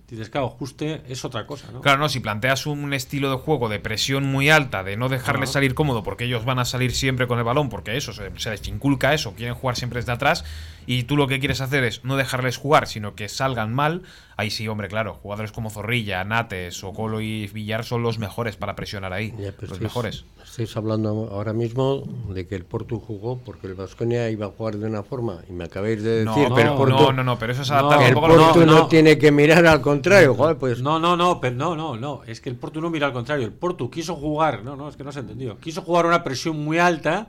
[0.08, 1.80] dices, claro, Juste es otra cosa, ¿no?
[1.80, 5.50] Claro, no, si planteas un estilo de juego de presión muy alta, de no dejarles
[5.50, 8.50] salir cómodo porque ellos van a salir siempre con el balón, porque eso, se, se
[8.50, 10.44] les inculca eso, quieren jugar siempre desde atrás,
[10.86, 14.02] y tú lo que quieres hacer es no dejarles jugar, sino que salgan mal,
[14.36, 18.56] ahí sí, hombre, claro, jugadores como Zorrilla, Nates o Colo y Villar son los mejores
[18.56, 20.24] para presionar ahí, Ya, pero los estáis- mejores.
[20.44, 24.76] Estáis hablando ahora mismo de que el Porto jugó porque el Vasconia iba a jugar
[24.76, 27.52] de una forma y me acabáis de No, decir no, Porto, no, no, no, pero
[27.52, 28.86] eso es adaptar No, un el poco a lo Porto no, no.
[28.86, 32.22] tiene que mirar al contrario, joder, pues No, no, no, pero no, no, no.
[32.26, 33.44] Es que el Porto no mira al contrario.
[33.44, 35.58] El Porto quiso jugar, no, no, es que no se ha entendido.
[35.58, 37.28] Quiso jugar una presión muy alta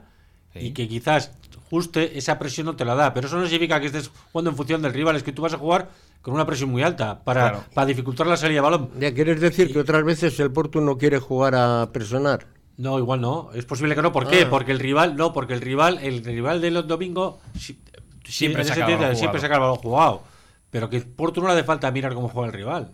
[0.54, 0.60] Sí.
[0.60, 1.32] y que quizás
[1.70, 3.12] juste esa presión no te la da.
[3.14, 5.54] Pero eso no significa que estés jugando en función del rival, es que tú vas
[5.54, 5.90] a jugar
[6.22, 7.64] con una presión muy alta para, Claro.
[7.74, 8.90] para dificultar la salida de balón.
[8.98, 12.46] ya quieres decir que otras veces el Porto no quiere jugar a personar.
[12.76, 13.50] No, igual no.
[13.54, 14.12] Es posible que no.
[14.12, 14.42] ¿Por qué?
[14.42, 14.50] Ah.
[14.50, 17.78] Porque el rival, no, porque el rival, el rival de los domingos si-
[18.24, 19.38] si- Siempre siempre jugado.
[19.38, 20.22] saca el balón jugado.
[20.70, 22.92] Pero que Porto no le hace falta mirar cómo juega el rival.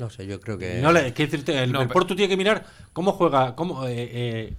[0.00, 1.14] No sé, yo creo que No le, el,
[1.72, 4.54] No, el pero- Porto tiene que mirar cómo juega, cómo, eh, eh,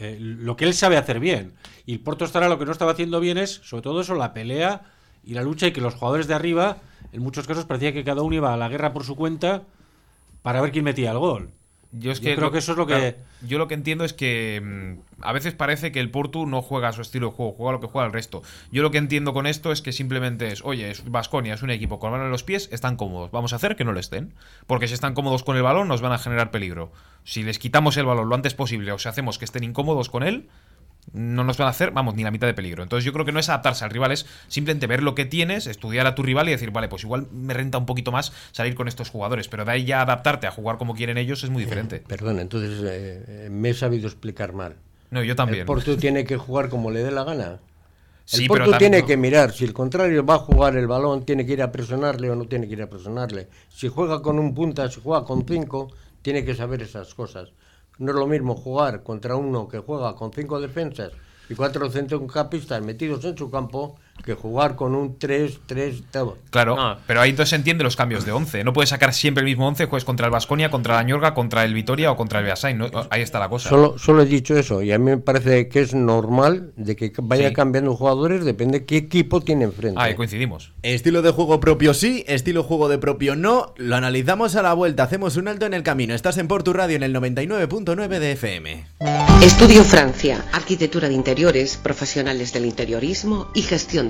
[0.00, 1.52] eh, lo que él sabe hacer bien.
[1.84, 4.32] Y el Porto estará lo que no estaba haciendo bien es, sobre todo eso, la
[4.32, 4.80] pelea
[5.22, 6.78] y la lucha y que los jugadores de arriba,
[7.12, 9.64] en muchos casos parecía que cada uno iba a la guerra por su cuenta
[10.40, 11.50] para ver quién metía el gol.
[11.92, 14.12] Yo, es Yo creo lo- que eso es lo que- yo lo que entiendo es
[14.12, 17.52] que mm, a veces parece que el Porto no juega a su estilo de juego,
[17.52, 18.42] juega lo que juega el resto.
[18.70, 21.70] Yo lo que entiendo con esto es que simplemente es, oye, es Vasconia es un
[21.70, 23.32] equipo con balón en los pies, están cómodos.
[23.32, 24.32] Vamos a hacer que no lo estén.
[24.68, 26.92] Porque si están cómodos con el balón, nos van a generar peligro.
[27.24, 30.22] Si les quitamos el balón lo antes posible o si hacemos que estén incómodos con
[30.22, 30.48] él,
[31.12, 32.82] no nos van a hacer, vamos, ni la mitad de peligro.
[32.82, 35.66] Entonces yo creo que no es adaptarse al rival, es simplemente ver lo que tienes,
[35.66, 38.74] estudiar a tu rival y decir, vale, pues igual me renta un poquito más salir
[38.74, 41.64] con estos jugadores, pero de ahí ya adaptarte a jugar como quieren ellos es muy
[41.64, 42.02] diferente.
[42.06, 44.76] Perdón, entonces eh, eh, me he sabido explicar mal.
[45.10, 45.60] No, yo también.
[45.60, 47.58] El Porto tiene que jugar como le dé la gana.
[48.24, 50.86] Sí, el pero Porto también- tiene que mirar, si el contrario va a jugar el
[50.86, 53.48] balón, tiene que ir a presionarle o no tiene que ir a presionarle.
[53.68, 55.90] Si juega con un punta, si juega con cinco,
[56.22, 57.48] tiene que saber esas cosas.
[58.00, 61.12] No es lo mismo jugar contra uno que juega con cinco defensas
[61.50, 66.38] y cuatro centrocampistas metidos en su campo que jugar con un 3-3 todo.
[66.50, 66.96] Claro, No.
[67.06, 68.64] pero ahí entonces se entiende los cambios de 11.
[68.64, 71.64] No puedes sacar siempre el mismo 11, juegues contra el Vasconia, contra la Ñorga, contra
[71.64, 72.76] el Vitoria o contra el Beasain.
[72.78, 72.90] ¿no?
[73.10, 73.68] Ahí está la cosa.
[73.68, 77.12] Solo, solo he dicho eso y a mí me parece que es normal de que
[77.22, 77.54] vaya Sí.
[77.54, 79.98] cambiando jugadores, depende qué equipo tiene enfrente.
[80.00, 80.72] Ah, ahí coincidimos.
[80.82, 83.74] Estilo de juego propio sí, estilo juego de propio no.
[83.76, 86.14] Lo analizamos a la vuelta, hacemos un alto en el camino.
[86.14, 88.84] Estás en Portu Radio en el 99.9 de FM.
[89.42, 94.09] Estudio Francia, arquitectura de interiores, profesionales del interiorismo y gestión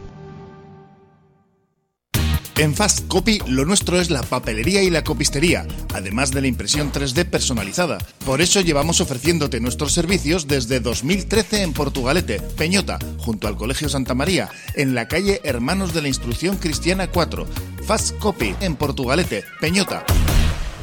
[2.57, 6.91] En Fast Copy lo nuestro es la papelería y la copistería, además de la impresión
[6.91, 7.97] 3D personalizada.
[8.25, 14.13] Por eso llevamos ofreciéndote nuestros servicios desde 2013 en Portugalete, Peñota, junto al Colegio Santa
[14.13, 17.47] María, en la calle Hermanos de la Instrucción Cristiana 4.
[17.85, 20.05] Fast Copy en Portugalete, Peñota.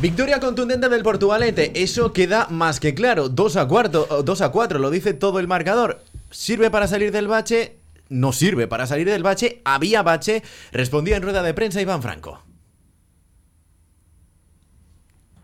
[0.00, 3.28] Victoria contundente del Portugalete, eso queda más que claro.
[3.28, 6.02] 2 a, cuarto, 2 a 4, lo dice todo el marcador.
[6.30, 7.78] ¿Sirve para salir del bache?
[8.08, 9.60] No sirve para salir del bache.
[9.64, 10.42] Había bache,
[10.72, 12.42] respondía en rueda de prensa Iván Franco.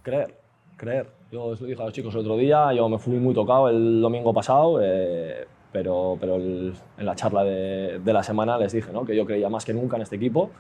[0.02, 0.38] Creer,
[0.76, 1.08] creer.
[1.32, 3.68] Yo os lo dije a los chicos el otro día, yo me fui muy tocado
[3.68, 8.92] el domingo pasado, eh, pero, pero en la charla de, de la semana les dije
[8.92, 9.04] ¿no?
[9.04, 10.50] que yo creía más que nunca en este equipo,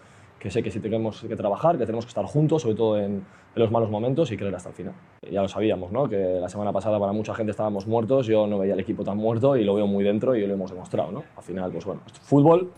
[0.44, 3.12] que sé que sí tenemos que trabajar, que tenemos que estar juntos, sobre todo en,
[3.14, 3.24] en
[3.54, 4.92] los malos momentos y creer hasta el final.
[5.32, 6.06] Ya lo sabíamos, ¿no?
[6.06, 9.16] que la semana pasada para mucha gente estábamos muertos, yo no veía el equipo tan
[9.16, 11.12] muerto y lo veo muy dentro y lo hemos demostrado.
[11.12, 11.24] ¿no?
[11.34, 12.72] Al final, pues bueno, fútbol,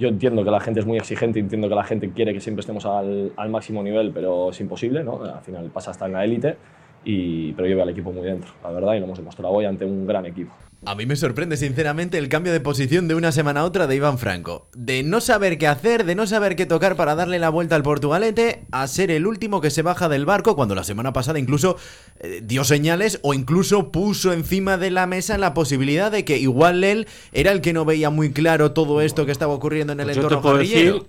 [0.00, 2.58] yo entiendo que la gente es muy exigente, entiendo que la gente quiere que siempre
[2.58, 5.22] estemos al, al máximo nivel, pero es imposible, ¿no?
[5.22, 6.56] Al final pasa hasta en la élite,
[7.04, 9.64] y, pero yo veo al equipo muy dentro, la verdad, y lo hemos demostrado hoy
[9.64, 10.52] ante un gran equipo.
[10.86, 13.96] A mí me sorprende sinceramente el cambio de posición de una semana a otra de
[13.96, 14.66] Iván Franco.
[14.74, 17.82] De no saber qué hacer, de no saber qué tocar para darle la vuelta al
[17.82, 21.76] Portugalete, a ser el último que se baja del barco cuando la semana pasada incluso
[22.20, 26.82] eh, dio señales o incluso puso encima de la mesa la posibilidad de que igual
[26.82, 30.06] él era el que no veía muy claro todo esto que estaba ocurriendo en el
[30.06, 31.02] Pues yo te entorno puedo decir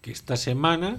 [0.00, 0.96] que esta semana,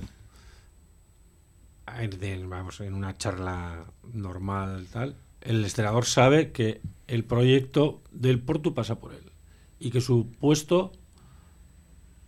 [2.19, 8.73] de- vamos, en una charla normal tal, el entrenador sabe que el proyecto del Porto
[8.73, 9.32] pasa por él
[9.79, 10.91] y que su puesto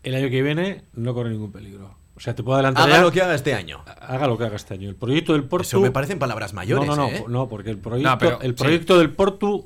[0.04, 1.96] el año que viene no corre ningún peligro.
[2.16, 2.84] O sea, te puedo adelantar.
[2.84, 3.84] Haga ya- lo que haga este año.
[3.86, 4.90] haga lo que haga este año.
[4.90, 5.64] El proyecto del Portu.
[5.68, 7.26] Eso me parecen palabras mayores, no, no, no, ¿eh?
[7.28, 8.64] no, porque el proyecto, No, pero- el sí.
[8.64, 9.66] proyecto del Portu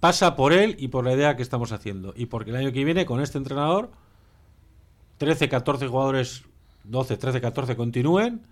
[0.00, 2.12] pasa por él y por la idea que estamos haciendo.
[2.16, 3.90] Y porque el año que viene, con este entrenador,
[5.18, 6.42] 13, 14 jugadores,
[6.84, 8.42] 12, 13, 14 continúen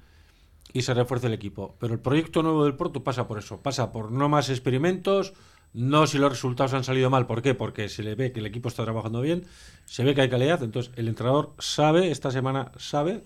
[0.73, 1.77] y se refuerce el equipo.
[1.79, 5.35] Pero el proyecto nuevo del Porto pasa por eso, pasa por no más experimentos,
[5.73, 7.27] no si los resultados han salido mal.
[7.27, 7.55] ¿Por qué?
[7.55, 9.45] Porque se le ve que el equipo está trabajando bien,
[9.87, 13.25] se ve que hay calidad, entonces el entrenador sabe, esta semana sabe,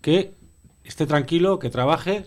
[0.00, 0.34] que
[0.84, 2.26] esté tranquilo, que trabaje,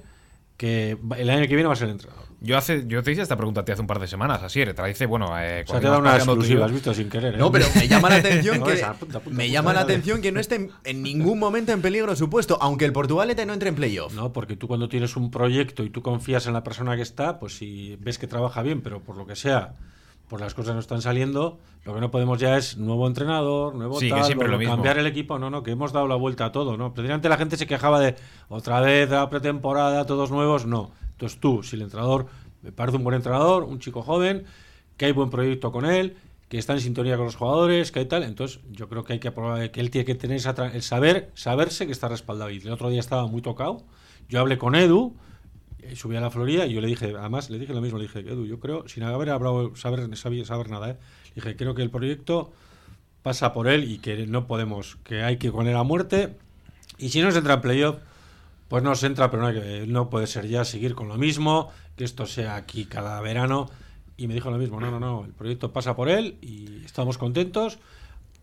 [0.58, 2.26] que el año que viene va a ser el entrenador.
[2.44, 4.74] Yo, hace, yo te hice esta pregunta te hace un par de semanas, así, te
[4.74, 7.36] la hice, bueno, eh, O sea, te da una exclusiva, has visto sin querer.
[7.36, 7.38] ¿eh?
[7.38, 10.42] No, pero me llama la atención No, que apunta, me llama la atención que no
[10.42, 13.76] esté en, en ningún momento en peligro su puesto, aunque el Portugalete no entre en
[13.76, 14.14] playoff.
[14.14, 17.40] No, porque tú cuando tienes un proyecto y tú confías en la persona que está,
[17.40, 19.76] pues si ves que trabaja bien, pero por lo que sea,
[20.28, 24.00] pues las cosas no están saliendo, lo que no podemos ya es nuevo entrenador, nuevo
[24.02, 24.74] Sí, que tal, siempre o lo mismo.
[24.74, 26.94] cambiar el equipo, no, no, que hemos dado la vuelta a todo, ¿no?
[26.94, 28.16] Precisamente la gente se quejaba de
[28.50, 30.92] otra vez la pretemporada, todos nuevos, no.
[31.24, 32.28] Entonces tú, si el entrenador
[32.64, 34.44] me parece un buen entrenador, un chico joven,
[34.98, 36.18] que hay buen proyecto con él,
[36.50, 39.20] que está en sintonía con los jugadores, que hay tal, entonces yo creo que hay
[39.20, 39.32] que
[39.72, 42.50] que él tiene que tener esa el saber, saberse que está respaldado.
[42.52, 43.84] Y el otro día estaba muy tocado.
[44.28, 45.16] Yo hablé con Edu,
[45.80, 48.04] eh, subí a la Florida y yo le dije, además le dije lo mismo, le
[48.04, 50.98] dije, Edu, yo creo, sin haber hablado, saber, saber, saber nada, ¿eh?
[51.30, 52.52] le dije, creo que el proyecto
[53.22, 56.36] pasa por él y que no podemos, que hay que con él a muerte.
[56.98, 57.96] Y si no se entra en playoff,
[58.74, 61.16] pues no se entra, pero no, hay que- no puede ser ya seguir con lo
[61.16, 63.70] mismo, que esto sea aquí cada verano.
[64.18, 67.20] Y me dijo lo mismo, no, no, no, el proyecto pasa por él y estamos
[67.20, 67.78] contentos.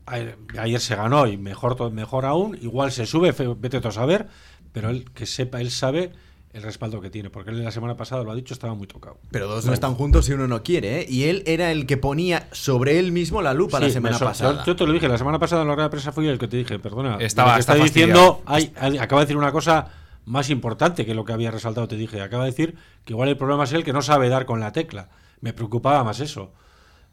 [0.06, 3.90] Ayer, ayer se ganó y mejor, mejor aún, igual se sube, fe- vete tú a
[3.90, 4.28] saber,
[4.72, 6.12] pero él que sepa, él sabe
[6.52, 9.18] el respaldo que tiene, porque él la semana pasada lo ha dicho, estaba muy tocado.
[9.32, 11.06] Pero dos no están juntos si uno no quiere, ¿eh?
[11.08, 14.18] Y él era el que ponía sobre él mismo la lupa la Sí, semana me
[14.20, 14.60] so- pasada.
[14.60, 16.38] Yo, yo te lo dije, la semana pasada en la rueda de prensa fui el
[16.38, 17.16] que te dije, perdona.
[17.18, 19.88] Estaba- está diciendo, hay, hay- acaba de decir una cosa
[20.30, 22.22] más importante que lo que había resaltado, te dije.
[22.22, 24.70] Acaba de decir que igual el problema es él que no sabe dar con la
[24.70, 25.08] tecla.
[25.40, 26.52] Me preocupaba más eso.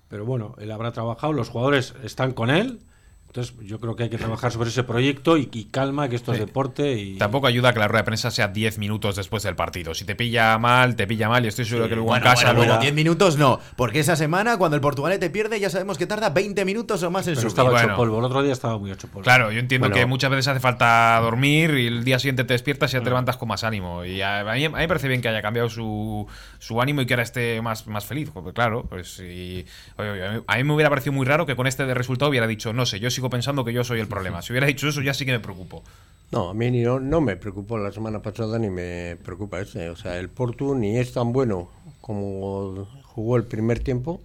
[0.08, 2.80] Pero bueno, él habrá trabajado, los jugadores están con él.
[3.28, 6.34] Entonces yo creo que hay que trabajar sobre ese proyecto y, y calma, que esto
[6.34, 7.18] es deporte y...
[7.18, 9.94] Tampoco ayuda que la rueda de prensa sea 10 minutos después del partido.
[9.94, 12.46] Si te pilla mal, te pilla mal y estoy seguro que luego Bueno, en casa
[12.46, 15.98] bueno, bueno, luego- 10 minutos no, porque esa semana cuando el Portugalete pierde ya sabemos
[15.98, 17.48] que tarda 20 minutos o más en subir.
[17.48, 17.86] estaba bueno.
[17.90, 19.24] hecho polvo, el otro día estaba muy hecho polvo.
[19.24, 20.00] Claro, yo entiendo Bueno.
[20.02, 23.10] que muchas veces hace falta dormir y el día siguiente te despiertas y ya te
[23.10, 24.04] levantas con más ánimo.
[24.06, 26.26] Y a, a mí, a mí me parece bien que haya cambiado su,
[26.60, 28.32] su ánimo y que ahora esté más, más feliz.
[28.34, 29.66] Porque claro, pues y-
[29.98, 31.94] oye, oye, a mí- a mí me hubiera parecido muy raro que con este de
[31.94, 34.44] resultado hubiera dicho, no sé, yo sigo pensando que yo soy el problema.
[34.44, 35.84] Si hubiera dicho eso, ya sí que me preocupo.
[36.32, 39.90] No, a mí no, no me preocupó la semana pasada ni me preocupa este.
[39.90, 44.22] O sea, el Porto ni es tan bueno como jugó el primer tiempo,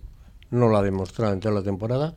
[0.50, 2.14] no lo ha demostrado en toda la temporada,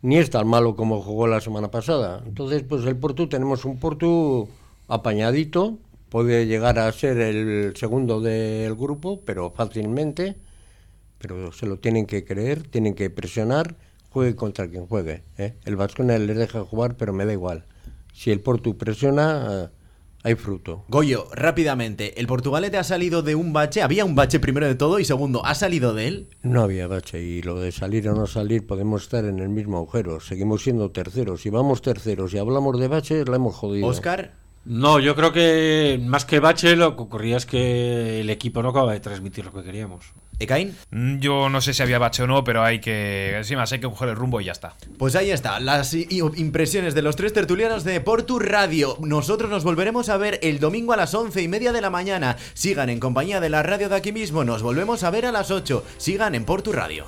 [0.00, 2.22] ni es tan malo como jugó la semana pasada.
[2.24, 4.48] Entonces, pues el Porto, tenemos un Porto
[4.88, 5.76] apañadito,
[6.08, 10.36] puede llegar a ser el segundo del grupo, pero fácilmente,
[11.18, 13.76] pero se lo tienen que creer, tienen que presionar,
[14.14, 15.24] juegue contra quien juegue.
[15.36, 15.56] ¿eh?
[15.64, 17.64] El Vasconia les deja jugar, pero me da igual.
[18.12, 19.68] Si el Porto presiona, eh,
[20.22, 20.84] hay fruto.
[20.88, 25.00] Goyo, rápidamente, el Portugalete ha salido de un bache, había un bache primero de todo
[25.00, 26.28] y segundo, ¿ha salido de él?
[26.42, 29.78] No había bache y lo de salir o no salir podemos estar en el mismo
[29.78, 30.20] agujero.
[30.20, 31.42] Seguimos siendo terceros.
[31.42, 33.88] Si vamos terceros y hablamos de bache, la hemos jodido.
[33.88, 34.32] Oscar,
[34.64, 38.68] No, yo creo que más que bache lo que ocurría es que el equipo no
[38.70, 40.14] acaba de transmitir lo que queríamos.
[40.38, 40.76] Ekain.
[40.90, 43.40] Mm, Yo no sé si había bache o no, pero hay que.
[43.56, 44.74] Más hay que coger el rumbo y ya está.
[44.98, 48.96] Pues ahí está, las impresiones de los tres tertulianos de Portu Radio.
[49.00, 52.36] Nosotros nos volveremos a ver el domingo a las once y media de la mañana.
[52.54, 55.50] Sigan en compañía de la radio de aquí mismo, nos volvemos a ver a las
[55.50, 55.84] 8.
[55.98, 57.06] Sigan en Portu Radio.